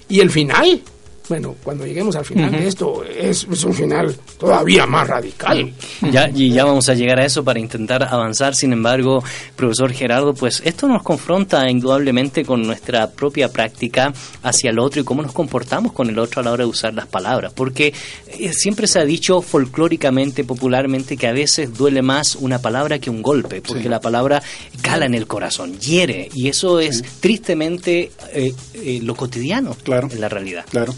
[0.09, 0.81] Y el final,
[1.29, 5.71] bueno, cuando lleguemos al final de esto, es, es un final todavía más radical.
[6.11, 8.53] Ya, y ya vamos a llegar a eso para intentar avanzar.
[8.55, 9.23] Sin embargo,
[9.55, 14.13] profesor Gerardo, pues esto nos confronta indudablemente con nuestra propia práctica
[14.43, 16.93] hacia el otro y cómo nos comportamos con el otro a la hora de usar
[16.93, 17.53] las palabras.
[17.53, 17.93] Porque
[18.27, 23.09] eh, siempre se ha dicho folclóricamente, popularmente, que a veces duele más una palabra que
[23.09, 24.41] un golpe, porque la palabra
[24.81, 30.09] cala en el corazón, hiere, y eso es tristemente eh, eh, lo cotidiano Claro.
[30.11, 30.65] en la realidad.
[30.69, 30.93] Claro.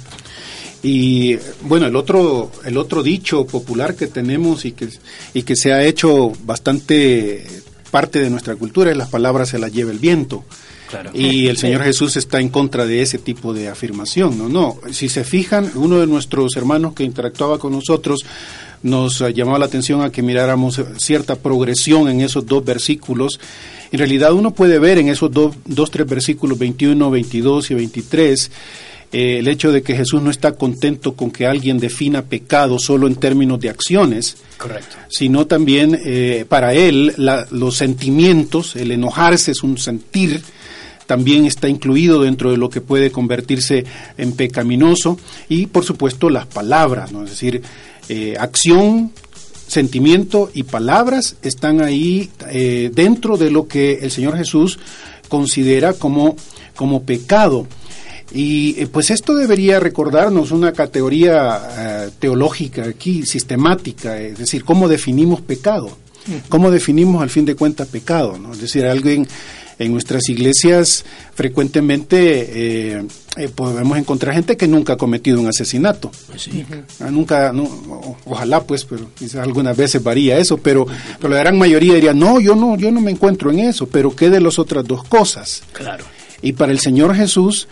[0.84, 4.90] Y bueno, el otro, el otro dicho popular que tenemos y que,
[5.34, 7.48] y que se ha hecho bastante
[7.90, 10.44] parte de nuestra cultura es las palabras se las lleva el viento.
[10.90, 11.12] Claro.
[11.14, 14.38] Y el Señor Jesús está en contra de ese tipo de afirmación.
[14.38, 14.78] No, no.
[14.92, 18.26] Si se fijan, uno de nuestros hermanos que interactuaba con nosotros
[18.84, 23.40] nos eh, llamaba la atención a que miráramos cierta progresión en esos dos versículos.
[23.92, 28.52] En realidad uno puede ver en esos dos, dos tres versículos 21, 22 y 23
[29.14, 33.07] eh, el hecho de que Jesús no está contento con que alguien defina pecado solo
[33.07, 34.95] en términos de acciones, Correcto.
[35.07, 40.41] sino también eh, para él la- los sentimientos, el enojarse es un sentir,
[41.05, 43.84] también está incluido dentro de lo que puede convertirse
[44.18, 47.24] en pecaminoso y por supuesto las palabras, ¿no?
[47.24, 47.61] es decir,
[48.09, 49.11] eh, acción,
[49.68, 54.80] sentimiento y palabras están ahí eh, dentro de lo que el Señor Jesús
[55.30, 56.36] considera como,
[56.76, 57.68] como pecado.
[58.32, 64.88] Y eh, pues esto debería recordarnos una categoría eh, teológica aquí, sistemática, es decir, cómo
[64.88, 65.98] definimos pecado,
[66.50, 68.54] cómo definimos al fin de cuentas pecado, ¿no?
[68.54, 69.28] Es decir, alguien
[69.80, 71.04] en nuestras iglesias
[71.36, 73.04] frecuentemente eh,
[73.38, 76.12] eh, podemos encontrar gente que nunca ha cometido un asesinato.
[77.00, 80.86] Ah, Nunca, no, o- ojalá pues, pero quizás algunas veces varía eso, pero,
[81.20, 84.16] pero la gran mayoría diría, no, yo no, yo no me encuentro en eso, pero
[84.16, 85.64] ¿qué de las otras dos cosas?
[85.74, 86.06] Claro.
[86.44, 87.68] Y para el Señor Jesús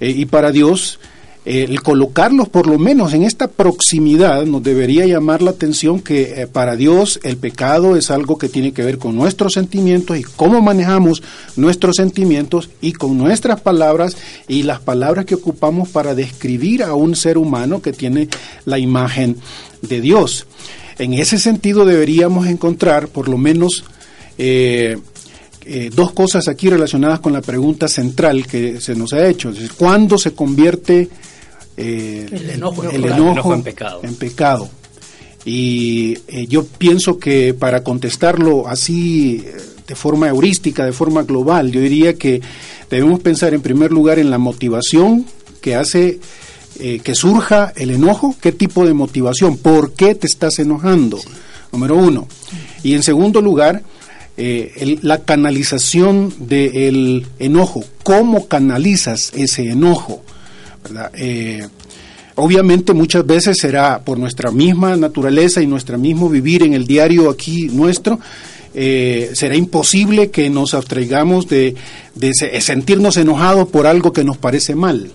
[0.00, 0.98] eh, y para Dios,
[1.46, 6.40] eh, el colocarlos por lo menos en esta proximidad nos debería llamar la atención que
[6.40, 10.22] eh, para Dios el pecado es algo que tiene que ver con nuestros sentimientos y
[10.22, 11.22] cómo manejamos
[11.56, 14.16] nuestros sentimientos y con nuestras palabras
[14.48, 18.28] y las palabras que ocupamos para describir a un ser humano que tiene
[18.64, 19.36] la imagen
[19.82, 20.46] de Dios.
[20.96, 23.84] En ese sentido deberíamos encontrar por lo menos
[24.38, 24.96] eh,
[25.66, 29.48] eh, dos cosas aquí relacionadas con la pregunta central que se nos ha hecho.
[29.48, 31.08] Es decir, ¿cuándo se convierte
[31.76, 32.82] eh, El enojo.
[32.84, 34.00] el Claro, enojo enojo en pecado.
[34.02, 34.68] en pecado?
[35.46, 39.42] Y eh, yo pienso que para contestarlo así
[39.86, 42.42] de forma heurística, de forma global, yo diría que
[42.90, 45.24] debemos pensar en primer lugar en la motivación
[45.60, 46.20] que hace
[47.04, 51.20] que surja el enojo, qué tipo de motivación, por qué te estás enojando,
[51.70, 52.26] número uno.
[52.82, 53.84] Y en segundo lugar,
[54.36, 60.22] eh, la canalización del enojo, cómo canalizas ese enojo.
[61.14, 61.66] Eh,
[62.34, 67.30] obviamente muchas veces será por nuestra misma naturaleza y nuestro mismo vivir en el diario
[67.30, 68.18] aquí nuestro,
[68.74, 71.76] eh, será imposible que nos abstraigamos de,
[72.16, 75.12] de se- sentirnos enojados por algo que nos parece mal.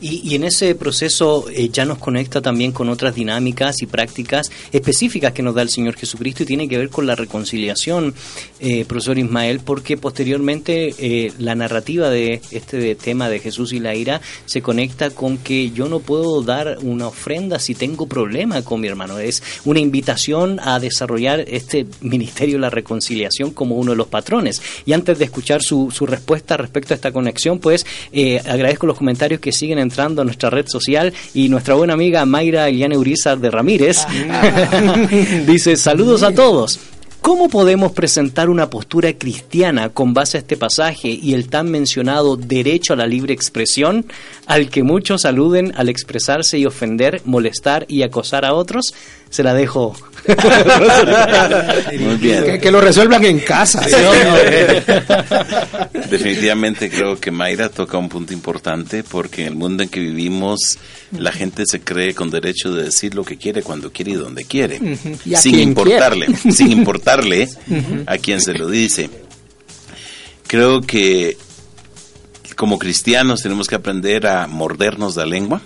[0.00, 4.50] Y, y en ese proceso eh, ya nos conecta también con otras dinámicas y prácticas
[4.72, 8.14] específicas que nos da el Señor Jesucristo y tiene que ver con la reconciliación,
[8.60, 13.94] eh, profesor Ismael, porque posteriormente eh, la narrativa de este tema de Jesús y la
[13.94, 18.80] ira se conecta con que yo no puedo dar una ofrenda si tengo problema con
[18.80, 19.18] mi hermano.
[19.18, 24.62] Es una invitación a desarrollar este ministerio de la reconciliación como uno de los patrones.
[24.86, 28.98] Y antes de escuchar su, su respuesta respecto a esta conexión, pues eh, agradezco los
[28.98, 33.38] comentarios que siguen entrando a nuestra red social y nuestra buena amiga Mayra Eliane Urizar
[33.38, 33.98] de Ramírez
[35.46, 36.78] dice saludos a todos.
[37.20, 42.36] ¿Cómo podemos presentar una postura cristiana con base a este pasaje y el tan mencionado
[42.36, 44.06] derecho a la libre expresión,
[44.46, 48.94] al que muchos aluden al expresarse y ofender, molestar y acosar a otros?
[49.30, 49.94] Se la dejo.
[51.98, 52.44] Muy bien.
[52.44, 53.80] Que, que lo resuelvan en casa.
[56.10, 60.78] Definitivamente creo que Mayra toca un punto importante porque en el mundo en que vivimos
[61.12, 64.44] la gente se cree con derecho de decir lo que quiere cuando quiere y donde
[64.44, 64.80] quiere,
[65.24, 67.48] Y sin importarle, sin importarle
[68.06, 69.10] a quien se lo dice.
[70.46, 71.36] Creo que
[72.56, 75.60] como cristianos tenemos que aprender a mordernos la lengua.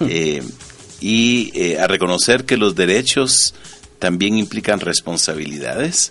[0.00, 0.42] Eh,
[1.00, 3.54] y eh, a reconocer que los derechos
[3.98, 6.10] también implican responsabilidades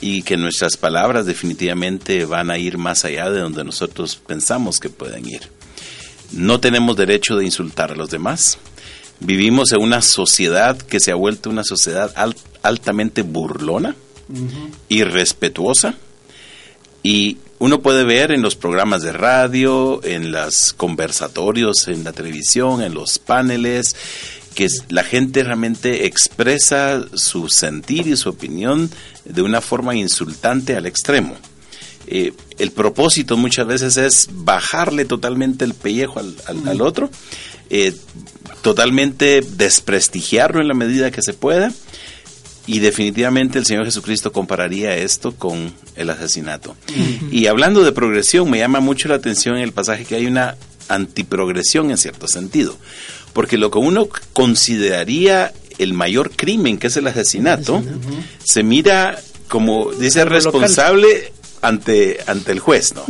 [0.00, 4.90] y que nuestras palabras definitivamente van a ir más allá de donde nosotros pensamos que
[4.90, 5.42] pueden ir.
[6.32, 8.58] No tenemos derecho de insultar a los demás.
[9.20, 13.94] Vivimos en una sociedad que se ha vuelto una sociedad al- altamente burlona,
[14.88, 15.94] irrespetuosa,
[17.02, 22.82] y uno puede ver en los programas de radio, en los conversatorios, en la televisión,
[22.82, 23.94] en los paneles,
[24.54, 28.90] que la gente realmente expresa su sentir y su opinión
[29.24, 31.34] de una forma insultante al extremo.
[32.06, 37.08] Eh, el propósito muchas veces es bajarle totalmente el pellejo al, al- al otro,
[37.70, 37.94] eh,
[38.62, 41.72] totalmente desprestigiarlo en la medida que se pueda.
[42.66, 46.76] Y definitivamente el Señor Jesucristo compararía esto con el asesinato.
[47.30, 50.56] Y hablando de progresión, me llama mucho la atención en el pasaje que hay una
[50.88, 52.76] antiprogresión en cierto sentido.
[53.32, 57.82] Porque lo que uno consideraría el mayor crimen, que es el asesinato,
[58.42, 60.34] se mira como, dice, local.
[60.34, 63.04] responsable ante, ante el juez, ¿no?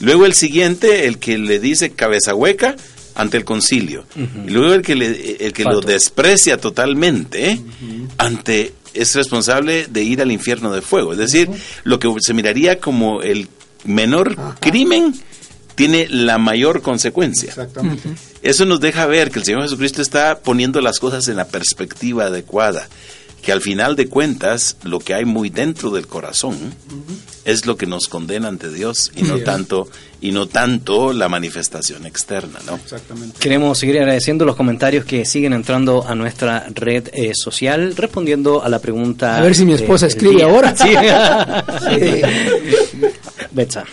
[0.00, 2.76] Luego el siguiente, el que le dice cabeza hueca,
[3.16, 4.04] ante el concilio.
[4.46, 7.60] Y luego el que, le- el que lo desprecia totalmente, ¿eh?
[8.18, 11.12] ante es responsable de ir al infierno de fuego.
[11.12, 11.50] Es decir,
[11.84, 13.48] lo que se miraría como el
[13.84, 15.14] menor crimen
[15.74, 17.50] tiene la mayor consecuencia.
[17.50, 18.08] Exactamente.
[18.42, 22.26] Eso nos deja ver que el Señor Jesucristo está poniendo las cosas en la perspectiva
[22.26, 22.88] adecuada,
[23.42, 26.56] que al final de cuentas lo que hay muy dentro del corazón
[27.44, 29.88] es lo que nos condena ante Dios y no tanto
[30.20, 32.76] y no tanto la manifestación externa, ¿no?
[32.76, 33.38] Exactamente.
[33.38, 38.68] Queremos seguir agradeciendo los comentarios que siguen entrando a nuestra red eh, social, respondiendo a
[38.68, 39.36] la pregunta.
[39.36, 40.46] A ver si mi esposa escribe día.
[40.46, 40.74] ahora.
[41.86, 42.22] Sí.
[43.52, 43.84] Betsa.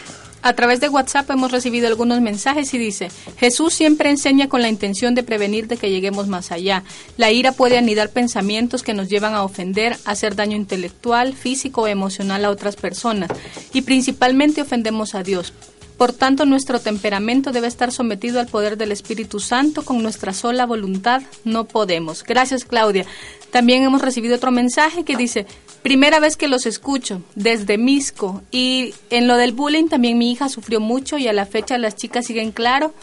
[0.43, 4.67] A través de WhatsApp hemos recibido algunos mensajes y dice, Jesús siempre enseña con la
[4.67, 6.84] intención de prevenir de que lleguemos más allá.
[7.15, 11.84] La ira puede anidar pensamientos que nos llevan a ofender, a hacer daño intelectual, físico
[11.84, 13.30] o emocional a otras personas
[13.71, 15.53] y principalmente ofendemos a Dios.
[15.97, 19.83] Por tanto, nuestro temperamento debe estar sometido al poder del Espíritu Santo.
[19.83, 22.23] Con nuestra sola voluntad no podemos.
[22.23, 23.05] Gracias, Claudia.
[23.51, 25.45] También hemos recibido otro mensaje que dice,
[25.83, 28.41] primera vez que los escucho, desde Misco.
[28.51, 31.95] Y en lo del bullying también mi hija sufrió mucho y a la fecha las
[31.95, 32.93] chicas siguen claro.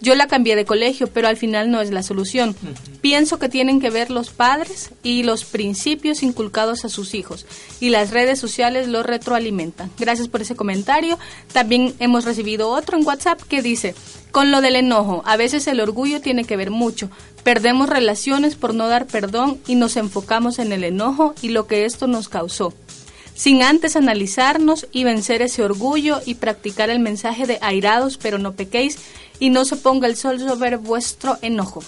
[0.00, 2.54] Yo la cambié de colegio, pero al final no es la solución.
[3.00, 7.46] Pienso que tienen que ver los padres y los principios inculcados a sus hijos.
[7.80, 9.90] Y las redes sociales lo retroalimentan.
[9.98, 11.18] Gracias por ese comentario.
[11.52, 13.94] También hemos recibido otro en WhatsApp que dice,
[14.30, 17.10] con lo del enojo, a veces el orgullo tiene que ver mucho.
[17.42, 21.84] Perdemos relaciones por no dar perdón y nos enfocamos en el enojo y lo que
[21.84, 22.74] esto nos causó
[23.36, 28.54] sin antes analizarnos y vencer ese orgullo y practicar el mensaje de airados pero no
[28.54, 28.98] pequéis
[29.38, 31.82] y no se ponga el sol sobre vuestro enojo.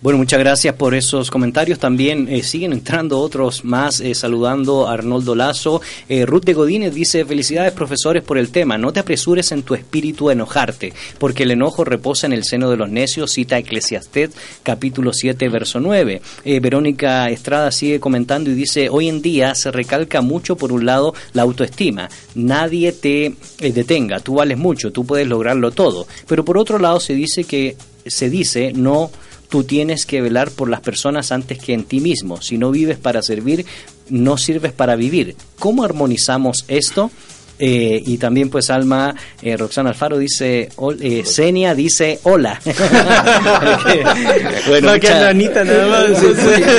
[0.00, 1.80] Bueno, muchas gracias por esos comentarios.
[1.80, 5.80] También eh, siguen entrando otros más, eh, saludando a Arnoldo Lazo.
[6.08, 8.78] Eh, Ruth de Godínez dice, felicidades profesores por el tema.
[8.78, 12.70] No te apresures en tu espíritu a enojarte, porque el enojo reposa en el seno
[12.70, 14.30] de los necios, cita Eclesiastés
[14.62, 16.22] capítulo 7, verso 9.
[16.44, 20.86] Eh, Verónica Estrada sigue comentando y dice, hoy en día se recalca mucho, por un
[20.86, 22.08] lado, la autoestima.
[22.36, 26.06] Nadie te detenga, tú vales mucho, tú puedes lograrlo todo.
[26.28, 27.76] Pero por otro lado se dice que,
[28.06, 29.10] se dice, no
[29.48, 32.40] tú tienes que velar por las personas antes que en ti mismo.
[32.40, 33.66] Si no vives para servir,
[34.08, 35.36] no sirves para vivir.
[35.58, 37.10] ¿Cómo armonizamos esto?
[37.58, 42.60] Eh, y también pues Alma, eh, Roxana Alfaro dice, ol- eh, Senia dice hola.
[44.68, 46.22] bueno, que Anita nada más.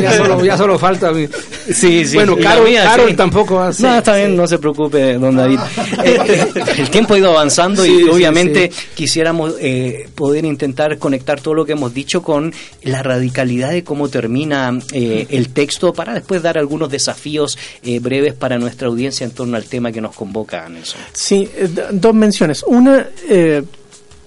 [0.01, 1.11] ya, solo, ya solo falta.
[1.11, 1.27] mi-
[1.71, 2.15] Sí, sí.
[2.15, 3.15] Bueno, Carol, mía, Carol sí.
[3.15, 3.83] tampoco hace.
[3.83, 5.59] No, está bien, no se preocupe, don David.
[6.03, 11.53] Eh, el tiempo ha ido avanzando Sí, y obviamente quisiéramos eh, poder intentar conectar todo
[11.53, 12.53] lo que hemos dicho con
[12.83, 18.33] la radicalidad de cómo termina eh, el texto para después dar algunos desafíos eh, breves
[18.33, 21.01] para nuestra audiencia en torno al tema que nos convoca, Nelson.
[21.13, 22.63] Sí, eh, dos menciones.
[22.67, 23.63] Una, eh,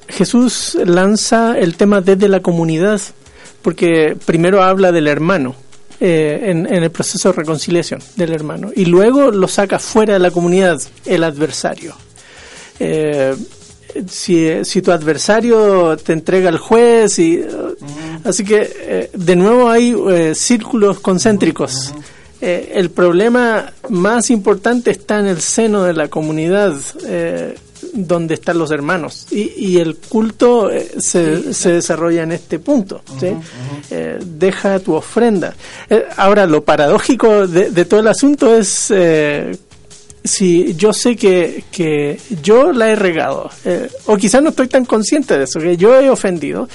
[0.08, 3.00] Jesús lanza el tema desde la comunidad,
[3.62, 5.54] porque primero habla del hermano.
[6.04, 10.18] eh, en, en el proceso de reconciliación del hermano y luego lo saca fuera de
[10.18, 11.94] la comunidad el adversario
[12.80, 13.36] Eh,
[14.08, 17.40] si, si tu adversario te entrega al juez y
[18.24, 21.94] así que eh, de nuevo hay eh, círculos concéntricos
[22.44, 26.74] Eh, el problema más importante está en el seno de la comunidad
[27.06, 27.54] eh,
[27.92, 29.26] donde están los hermanos.
[29.30, 33.28] Y, y el culto eh, se, se desarrolla en este punto ¿sí?
[33.90, 35.54] Eh, deja tu ofrenda.
[35.88, 39.56] Eh, ahora lo paradójico de, de todo el asunto es eh,
[40.24, 43.50] si yo sé que, que yo la he regado,
[44.06, 46.68] o quizás no estoy tan consciente de eso, que yo he ofendido,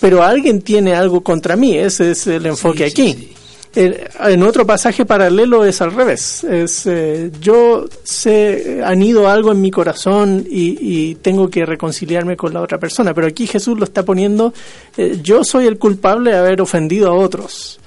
[0.00, 3.34] pero alguien tiene algo contra mí, ese es el enfoque aquí.
[3.74, 9.52] Eh, en otro pasaje paralelo es al revés, es eh, yo sé, han ido algo
[9.52, 13.78] en mi corazón y, y tengo que reconciliarme con la otra persona, pero aquí Jesús
[13.78, 14.54] lo está poniendo,
[14.96, 17.80] eh, yo soy el culpable de haber ofendido a otros.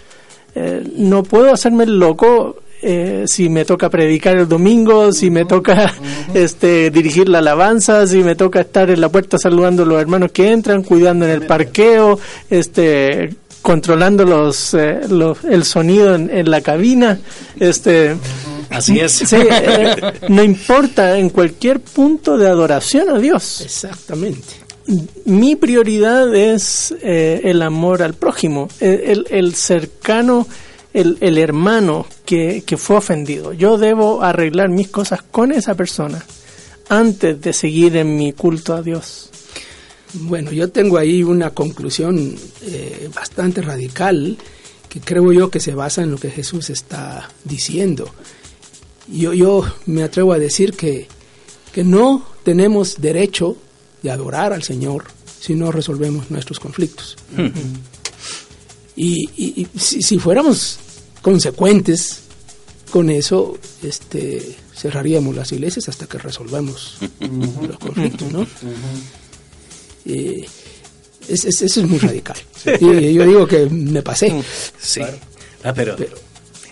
[0.55, 5.45] Eh, no puedo hacerme el loco eh, si me toca predicar el domingo, si me
[5.45, 5.93] toca
[6.33, 10.31] este dirigir la alabanza, si me toca estar en la puerta saludando a los hermanos
[10.31, 12.19] que entran, cuidando en el parqueo,
[12.49, 17.19] este controlando los, eh, los- el sonido en, en la cabina,
[17.59, 18.15] este
[18.69, 19.11] Así es.
[19.13, 19.95] sí, eh,
[20.29, 24.47] no importa en cualquier punto de adoración a Dios Exactamente.
[25.25, 30.47] mi prioridad es eh, el amor al prójimo, el, el- el cercano,
[30.93, 33.53] el, el hermano que, que fue ofendido.
[33.53, 36.23] Yo debo arreglar mis cosas con esa persona
[36.89, 39.28] antes de seguir en mi culto a Dios.
[40.13, 44.37] Bueno, yo tengo ahí una conclusión eh, bastante radical
[44.89, 48.09] que creo yo que se basa en lo que Jesús está diciendo.
[49.07, 51.07] Yo, yo me atrevo a decir que,
[51.71, 53.55] que no tenemos derecho
[54.01, 55.05] de adorar al Señor
[55.39, 57.15] si no resolvemos nuestros conflictos.
[58.95, 60.79] y y- y si, si fuéramos
[61.21, 62.21] consecuentes,
[62.91, 66.97] con eso este, cerraríamos las iglesias hasta que resolvamos
[67.67, 68.47] los conflictos, ¿no?
[70.05, 70.45] Eh,
[71.27, 72.37] es- es- eso es muy radical.
[72.79, 74.41] Y yo digo que me pasé.
[74.79, 75.01] Sí.
[75.63, 75.95] Ah, pero,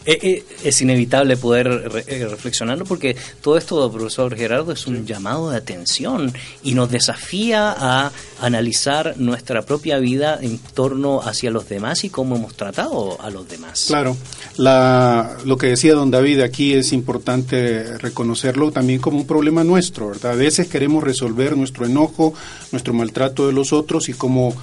[0.08, 5.58] es inevitable poder re- eh, reflexionarlo porque todo esto, profesor Gerardo, es un llamado de
[5.58, 6.34] atención
[6.64, 12.36] y nos desafía a analizar nuestra propia vida en torno hacia los demás y cómo
[12.38, 13.86] hemos tratado a los demás.
[13.88, 14.16] Claro,
[14.58, 20.08] la, lo que decía don David aquí es importante reconocerlo también como un problema nuestro,
[20.10, 20.32] ¿verdad?
[20.32, 22.34] A veces queremos resolver nuestro enojo,
[22.72, 24.56] nuestro maltrato de los otros y como,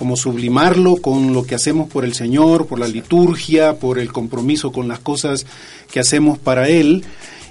[0.00, 4.72] como sublimarlo con lo que hacemos por el Señor, por la liturgia, por el compromiso
[4.72, 5.44] con las cosas
[5.92, 7.04] que hacemos para Él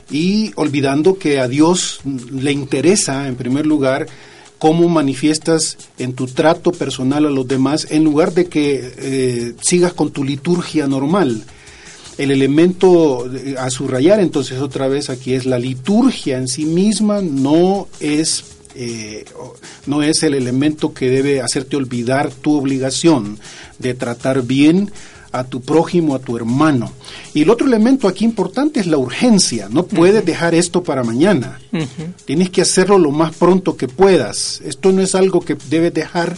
[0.09, 1.99] y olvidando que a Dios
[2.31, 4.07] le interesa en primer lugar
[4.57, 9.93] cómo manifiestas en tu trato personal a los demás en lugar de que eh, sigas
[9.93, 11.43] con tu liturgia normal.
[12.17, 17.21] El elemento eh, a subrayar entonces otra vez aquí es la liturgia en sí misma
[17.21, 18.43] no es
[18.81, 19.25] eh,
[19.87, 23.37] no es el elemento que debe hacerte olvidar tu obligación
[23.77, 24.89] de tratar bien
[25.33, 26.93] a tu prójimo, a tu hermano.
[27.33, 29.67] Y el otro elemento aquí importante es la urgencia.
[29.69, 31.59] No puedes dejar esto para mañana.
[32.23, 34.61] Tienes que hacerlo lo más pronto que puedas.
[34.63, 36.37] Esto no es algo que debes dejar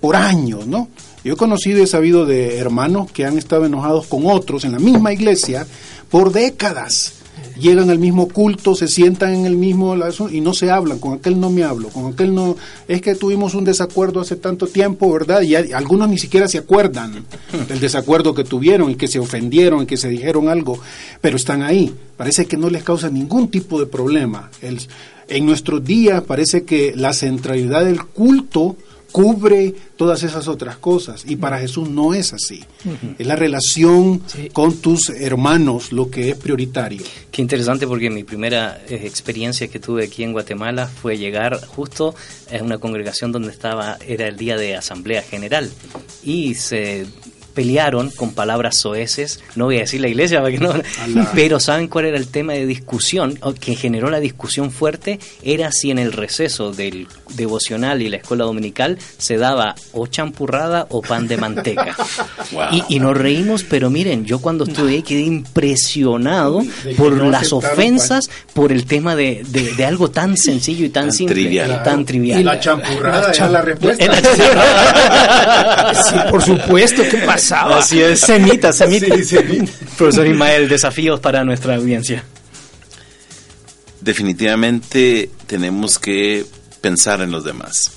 [0.00, 0.88] por años, ¿no?
[1.24, 4.72] Yo he conocido y he sabido de hermanos que han estado enojados con otros en
[4.72, 5.66] la misma iglesia
[6.08, 7.19] por décadas.
[7.60, 9.94] Llegan al mismo culto, se sientan en el mismo
[10.32, 10.98] y no se hablan.
[10.98, 12.56] Con aquel no me hablo, con aquel no.
[12.88, 15.42] Es que tuvimos un desacuerdo hace tanto tiempo, ¿verdad?
[15.42, 17.24] Y hay- algunos ni siquiera se acuerdan
[17.68, 20.78] del desacuerdo que tuvieron y que se ofendieron y que se dijeron algo,
[21.20, 21.94] pero están ahí.
[22.16, 24.50] Parece que no les causa ningún tipo de problema.
[24.62, 24.80] El-
[25.28, 28.76] en nuestros días parece que la centralidad del culto
[29.12, 31.24] cubre todas esas otras cosas.
[31.26, 32.64] Y para Jesús no es así.
[33.18, 37.02] Es la relación con tus hermanos lo que es prioritario.
[37.30, 42.14] Qué interesante porque mi primera eh, experiencia que tuve aquí en Guatemala fue llegar justo
[42.52, 45.70] a una congregación donde estaba, era el día de Asamblea General.
[46.22, 47.06] Y se
[47.64, 50.72] pelearon con palabras soeces, no voy a decir la iglesia para que no,
[51.34, 53.38] pero ¿saben cuál era el tema de discusión?
[53.60, 58.44] Que generó la discusión fuerte, era si en el receso del devocional y la escuela
[58.44, 61.94] dominical se daba o champurrada o pan de manteca.
[62.72, 67.28] y, y nos reímos, pero miren, yo cuando estuve ahí quedé impresionado que por no
[67.28, 71.34] las ofensas, por el tema de, de- de algo tan sencillo y tan, Tan simple,
[71.34, 71.82] trivial.
[71.82, 72.40] tan trivial.
[72.40, 74.06] Y la champurrada era la respuesta.
[76.08, 77.18] Sí, por supuesto, ¿qué
[77.50, 77.78] pasaba?
[77.78, 78.20] Así es.
[78.20, 79.06] Semita, semita.
[79.96, 82.24] Profesor Ismael, desafíos para nuestra audiencia.
[84.00, 86.46] definitivamente tenemos que
[86.80, 87.92] pensar en los demás.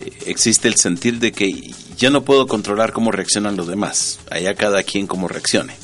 [0.00, 4.54] Eh, Existe el sentir de que yo no puedo controlar cómo reaccionan los demás, allá
[4.54, 5.74] cada quien cómo reaccione.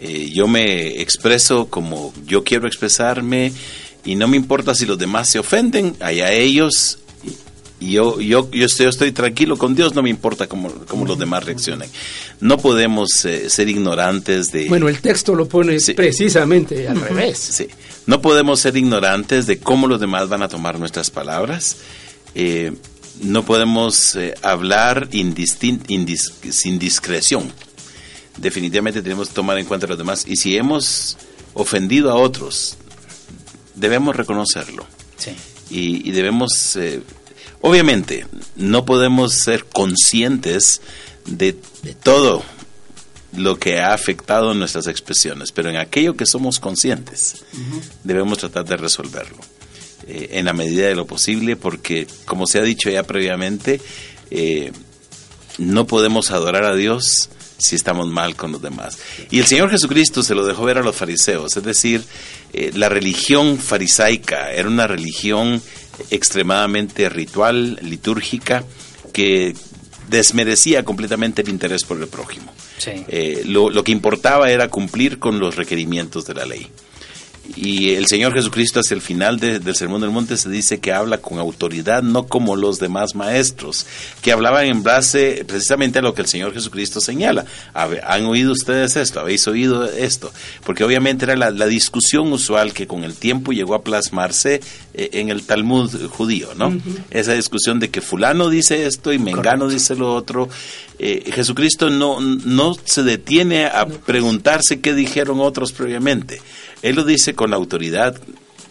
[0.00, 3.52] Eh, yo me expreso como yo quiero expresarme
[4.04, 6.98] y no me importa si los demás se ofenden, allá ellos.
[7.80, 11.04] Y yo, yo, yo, estoy, yo estoy tranquilo con Dios, no me importa cómo, cómo
[11.06, 11.88] los demás reaccionen.
[12.40, 14.68] No podemos eh, ser ignorantes de...
[14.68, 15.94] Bueno, el texto lo pone Sí.
[15.94, 17.38] precisamente al revés.
[17.38, 17.68] Sí.
[18.06, 21.76] No podemos ser ignorantes de cómo los demás van a tomar nuestras palabras.
[22.34, 22.72] Eh,
[23.22, 27.52] no podemos eh, hablar indistin- indis- sin discreción.
[28.38, 30.24] Definitivamente tenemos que tomar en cuenta a los demás.
[30.26, 31.16] Y si hemos
[31.54, 32.76] ofendido a otros,
[33.74, 34.84] debemos reconocerlo.
[35.16, 35.30] Sí.
[35.70, 37.02] Y, y debemos, eh,
[37.60, 40.80] obviamente, no podemos ser conscientes
[41.26, 41.52] de
[42.02, 42.42] todo
[43.32, 47.44] lo que ha afectado nuestras expresiones, pero en aquello que somos conscientes,
[48.04, 49.38] debemos tratar de resolverlo
[50.06, 53.80] eh, en la medida de lo posible, porque, como se ha dicho ya previamente,
[54.30, 54.72] eh,
[55.58, 57.28] no podemos adorar a Dios
[57.58, 58.98] si estamos mal con los demás.
[59.30, 62.02] Y el Señor Jesucristo se lo dejó ver a los fariseos, es decir,
[62.52, 65.60] eh, la religión farisaica era una religión
[66.10, 68.64] extremadamente ritual, litúrgica,
[69.12, 69.54] que
[70.08, 72.52] desmerecía completamente el interés por el prójimo.
[72.78, 73.04] Sí.
[73.08, 76.70] Eh, lo, lo que importaba era cumplir con los requerimientos de la ley.
[77.56, 80.92] Y el Señor Jesucristo hacia el final de- del Sermón del Monte se dice que
[80.92, 83.86] habla con autoridad, no como los demás maestros,
[84.22, 87.46] que hablaban en base precisamente a lo que el Señor Jesucristo señala.
[87.74, 89.20] ¿Han oído ustedes esto?
[89.20, 90.30] ¿Habéis oído esto?
[90.64, 94.60] Porque obviamente era la, la discusión usual que con el tiempo llegó a plasmarse
[94.94, 96.76] eh, en el Talmud judío, ¿no?
[97.10, 100.48] Esa discusión de que fulano dice esto y mengano dice lo otro.
[100.98, 106.40] Eh, Jesucristo no, no se detiene a preguntarse qué dijeron otros previamente.
[106.82, 108.16] Él lo dice con autoridad,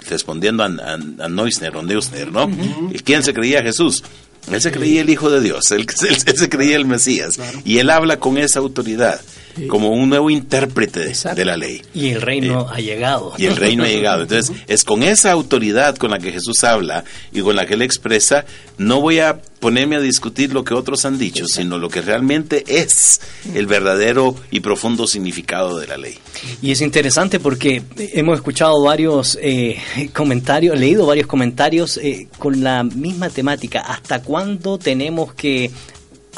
[0.09, 0.93] respondiendo a, a,
[1.25, 2.49] a Neusner o Neusner, ¿no?
[2.93, 4.03] ¿Y ¿Quién se creía Jesús?
[4.51, 7.37] Él se creía el Hijo de Dios, él, él- él se creía el Mesías.
[7.65, 9.19] Y él habla con esa autoridad.
[9.67, 11.81] Como un nuevo intérprete de la ley.
[11.93, 13.33] Y el reino ha llegado.
[13.37, 14.23] Y el reino ha llegado.
[14.23, 17.81] Entonces, es con esa autoridad con la que Jesús habla y con la que él
[17.81, 18.45] expresa,
[18.77, 22.63] no voy a ponerme a discutir lo que otros han dicho, sino lo que realmente
[22.67, 23.21] es
[23.55, 26.19] el verdadero y profundo significado de la ley.
[26.61, 29.77] Y es interesante porque hemos escuchado varios eh,
[30.13, 33.81] comentarios, leído varios comentarios eh, con la misma temática.
[33.81, 35.71] ¿Hasta cuándo tenemos que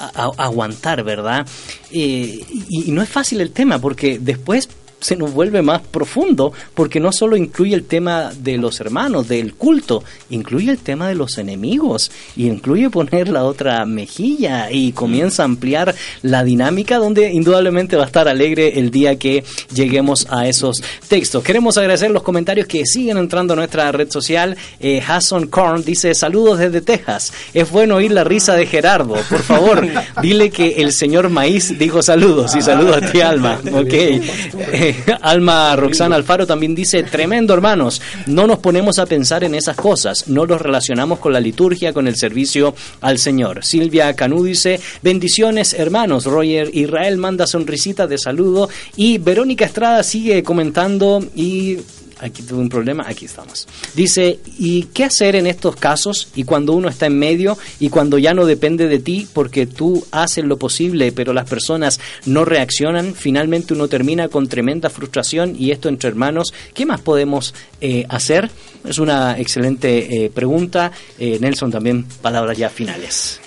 [0.07, 1.45] a- aguantar, verdad?
[1.91, 4.69] Eh, y no es fácil el tema porque después
[4.99, 9.53] se nos vuelve más profundo porque no solo incluye el tema de los hermanos, del
[9.53, 15.43] culto, incluye el tema de los enemigos y incluye poner la otra mejilla y comienza
[15.43, 19.43] a ampliar la dinámica donde indudablemente va a estar alegre el día que
[19.73, 21.43] lleguemos a esos textos.
[21.43, 24.57] Queremos agradecer los comentarios que siguen entrando a nuestra red social.
[24.79, 27.33] Eh, Hasson Korn dice saludos desde Texas.
[27.53, 29.15] Es bueno oír la risa de Gerardo.
[29.29, 29.87] Por favor,
[30.21, 33.59] dile que el señor Maíz dijo saludos y saludos a ti, Alma.
[33.73, 33.93] Ok.
[33.93, 34.88] Eh,
[35.21, 40.27] Alma Roxana Alfaro también dice, tremendo hermanos, no nos ponemos a pensar en esas cosas,
[40.27, 43.63] no los relacionamos con la liturgia, con el servicio al Señor.
[43.63, 50.43] Silvia Canú dice, bendiciones hermanos, Roger Israel manda sonrisita de saludo y Verónica Estrada sigue
[50.43, 51.77] comentando y...
[52.19, 53.67] Aquí tuve un problema, aquí estamos.
[53.95, 56.29] Dice, ¿y qué hacer en estos casos?
[56.35, 60.05] Y cuando uno está en medio y cuando ya no depende de ti porque tú
[60.11, 65.71] haces lo posible, pero las personas no reaccionan, finalmente uno termina con tremenda frustración y
[65.71, 68.49] esto entre hermanos, ¿qué más podemos eh, hacer?
[68.85, 70.91] Es una excelente eh, pregunta.
[71.17, 73.39] Eh, Nelson, también palabras ya finales.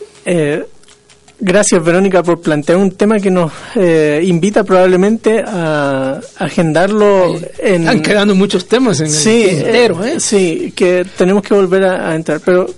[1.45, 7.83] Gracias, Verónica, por plantear un tema que nos eh, invita probablemente a agendarlo en...
[7.83, 10.21] Están quedando muchos temas en sí, el tintero, eh, ¿eh?
[10.21, 12.41] sí, que tenemos que volver a, a entrar.
[12.45, 12.73] Pero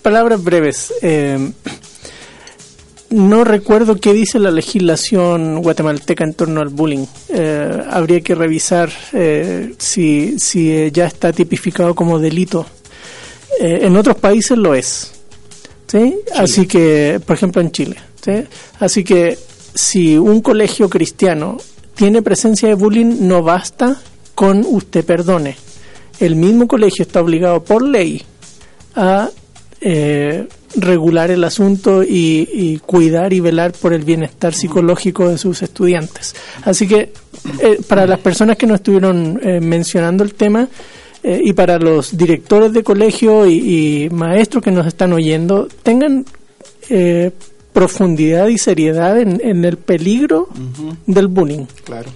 [0.00, 0.90] palabras breves.
[1.02, 1.50] eh,
[3.10, 7.04] no recuerdo qué dice la legislación guatemalteca en torno al bullying.
[7.28, 12.64] Eh, habría que revisar eh, si, si ya está tipificado como delito.
[13.60, 15.12] En otros países lo es.
[15.92, 16.18] ¿Sí?
[16.34, 17.96] Así que, por ejemplo, en Chile.
[18.24, 18.44] ¿sí?
[18.80, 19.38] Así que
[19.74, 21.58] si un colegio cristiano
[21.94, 24.00] tiene presencia de bullying, no basta
[24.34, 25.56] con usted perdone.
[26.18, 28.22] El mismo colegio está obligado por ley
[28.94, 29.28] a
[29.80, 35.62] eh, regular el asunto y, y cuidar y velar por el bienestar psicológico de sus
[35.62, 36.34] estudiantes.
[36.64, 37.12] Así que
[37.60, 40.68] eh, para las personas que no estuvieron eh, mencionando el tema
[41.22, 46.24] eh, y para los directores de colegio y, y maestros que nos están oyendo, tengan
[46.88, 47.30] eh,
[47.72, 50.48] profundidad y seriedad en, en el peligro
[51.06, 51.64] del bullying.
[51.84, 52.10] Claro.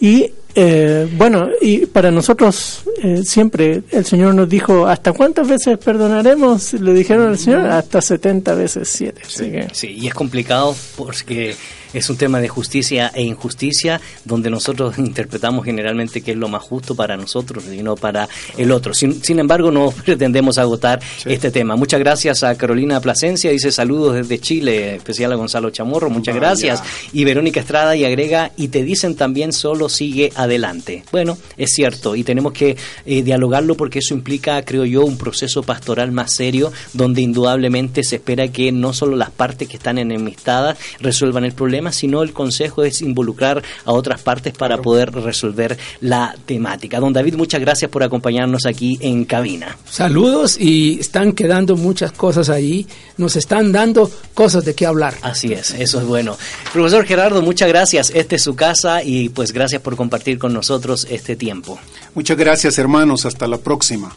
[0.00, 5.78] Y eh, bueno, y para nosotros eh, siempre el Señor nos dijo, ¿hasta cuántas veces
[5.78, 6.74] perdonaremos?
[6.74, 9.22] Le dijeron al Señor, hasta 70 veces 7.
[9.24, 11.54] Así que, Sí, y es complicado porque
[11.92, 16.62] es un tema de justicia e injusticia donde nosotros interpretamos generalmente que es lo más
[16.62, 18.94] justo para nosotros y no para el otro.
[18.94, 21.76] Sin, sin embargo, no pretendemos agotar este tema.
[21.76, 26.48] Muchas gracias a Carolina Plasencia, dice saludos desde Chile, especial a Gonzalo Chamorro, muchas Vaya.
[26.48, 26.82] gracias.
[27.12, 31.04] Y Verónica Estrada y agrega, y te dicen también solo sigue adelante.
[31.12, 32.76] Bueno, es cierto, y tenemos que
[33.06, 38.16] eh, dialogarlo porque eso implica, creo yo, un proceso pastoral más serio, donde indudablemente se
[38.16, 42.84] espera que no solo las partes que están enemistadas resuelvan el problema, sino el consejo
[42.84, 47.00] es involucrar a otras partes para poder resolver la temática.
[47.00, 49.76] Don David, muchas gracias por acompañarnos aquí en cabina.
[49.88, 52.86] Saludos y están quedando muchas cosas ahí.
[53.16, 55.14] Nos están dando cosas de qué hablar.
[55.22, 56.36] Así es, eso es bueno.
[56.72, 58.10] Profesor Gerardo, muchas gracias.
[58.14, 61.78] Esta es su casa y pues gracias por compartir con nosotros este tiempo.
[62.14, 63.24] Muchas gracias, hermanos.
[63.24, 64.14] Hasta la próxima.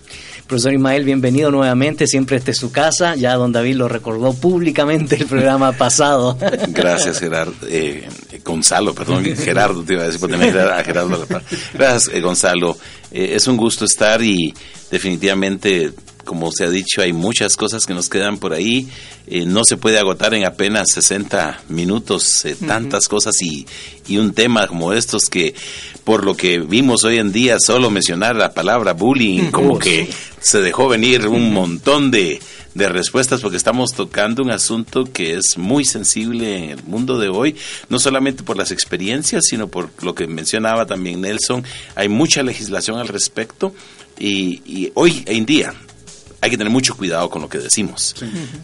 [0.48, 2.06] Profesor Ismael, bienvenido nuevamente.
[2.06, 3.16] Siempre esta es su casa.
[3.16, 6.38] Ya don David lo recordó públicamente el programa pasado.
[6.70, 7.54] Gracias, Gerardo.
[7.68, 8.08] eh,
[8.44, 11.44] Gonzalo, perdón, Gerardo, te iba a decir, por tener a Gerardo a la par.
[11.74, 12.78] Gracias, eh, Gonzalo.
[13.12, 14.54] Eh, es un gusto estar y
[14.92, 15.92] definitivamente,
[16.26, 18.90] como se ha dicho, hay muchas cosas que nos quedan por ahí.
[19.28, 23.66] Eh, no se puede agotar en apenas 60 minutos eh, tantas cosas y,
[24.08, 25.56] y un tema como estos que,
[26.04, 30.10] por lo que vimos hoy en día, solo mencionar la palabra bullying, como que
[30.42, 32.40] se dejó venir un montón de,
[32.76, 37.30] de respuestas porque estamos tocando un asunto que es muy sensible en el mundo de
[37.30, 37.56] hoy,
[37.90, 41.64] no solamente por las experiencias, sino por lo que mencionaba también Nelson,
[41.96, 43.74] hay mucha legislación al respecto
[44.20, 45.74] y, y hoy en día
[46.46, 48.16] hay que tener mucho cuidado con lo que decimos.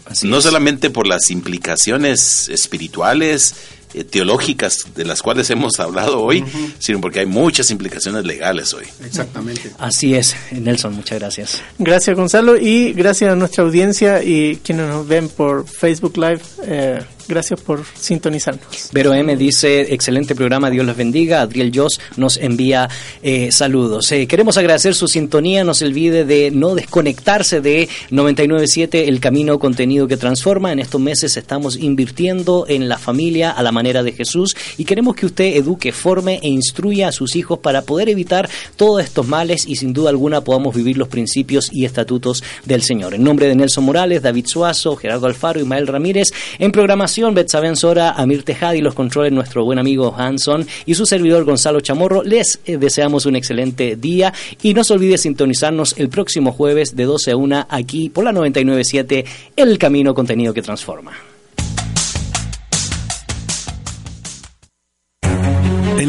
[0.06, 0.44] Así no es.
[0.44, 3.54] solamente por las implicaciones espirituales,
[3.94, 6.44] eh, teológicas de las cuales hemos hablado hoy,
[6.78, 8.86] sino porque hay muchas implicaciones legales hoy.
[9.04, 9.70] Exactamente.
[9.78, 11.60] Así es, Nelson, muchas gracias.
[11.78, 16.40] gracias Gonzalo y gracias a nuestra audiencia y quienes nos ven por Facebook Live.
[16.64, 18.90] eh, Gracias por sintonizarnos.
[18.92, 21.40] Vero M dice, excelente programa, Dios los bendiga.
[21.40, 22.88] Adriel Joss nos envía
[23.22, 24.10] eh, saludos.
[24.12, 29.58] Eh, queremos agradecer su sintonía, no se olvide de no desconectarse de 997, el camino
[29.58, 30.72] contenido que transforma.
[30.72, 35.14] En estos meses estamos invirtiendo en la familia a la manera de Jesús y queremos
[35.14, 39.66] que usted eduque, forme e instruya a sus hijos para poder evitar todos estos males
[39.66, 43.14] y sin duda alguna podamos vivir los principios y estatutos del Señor.
[43.14, 48.10] En nombre de Nelson Morales, David Suazo, Gerardo Alfaro, Ismael Ramírez, en programación Betsaben Sora,
[48.10, 52.60] Amir Tejada y los controles nuestro buen amigo Hanson y su servidor Gonzalo Chamorro, les
[52.66, 57.30] eh, deseamos un excelente día y no se olvide sintonizarnos el próximo jueves de 12
[57.30, 59.24] a 1 aquí por la 997
[59.56, 61.31] El Camino Contenido que Transforma.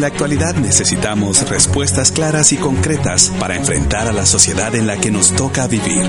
[0.04, 5.12] La actualidad necesitamos respuestas claras y concretas para enfrentar a la sociedad en la que
[5.12, 6.04] nos toca vivir.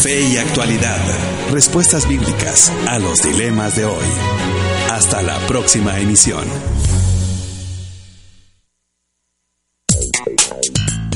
[0.00, 1.00] Fe y actualidad.
[1.50, 4.06] Respuestas bíblicas a los dilemas de hoy.
[4.92, 6.44] Hasta la próxima emisión.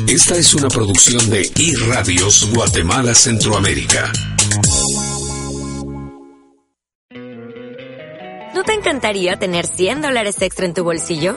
[0.09, 4.11] Esta es una producción de iRadios Guatemala Centroamérica.
[8.53, 11.37] ¿No te encantaría tener 100 dólares extra en tu bolsillo?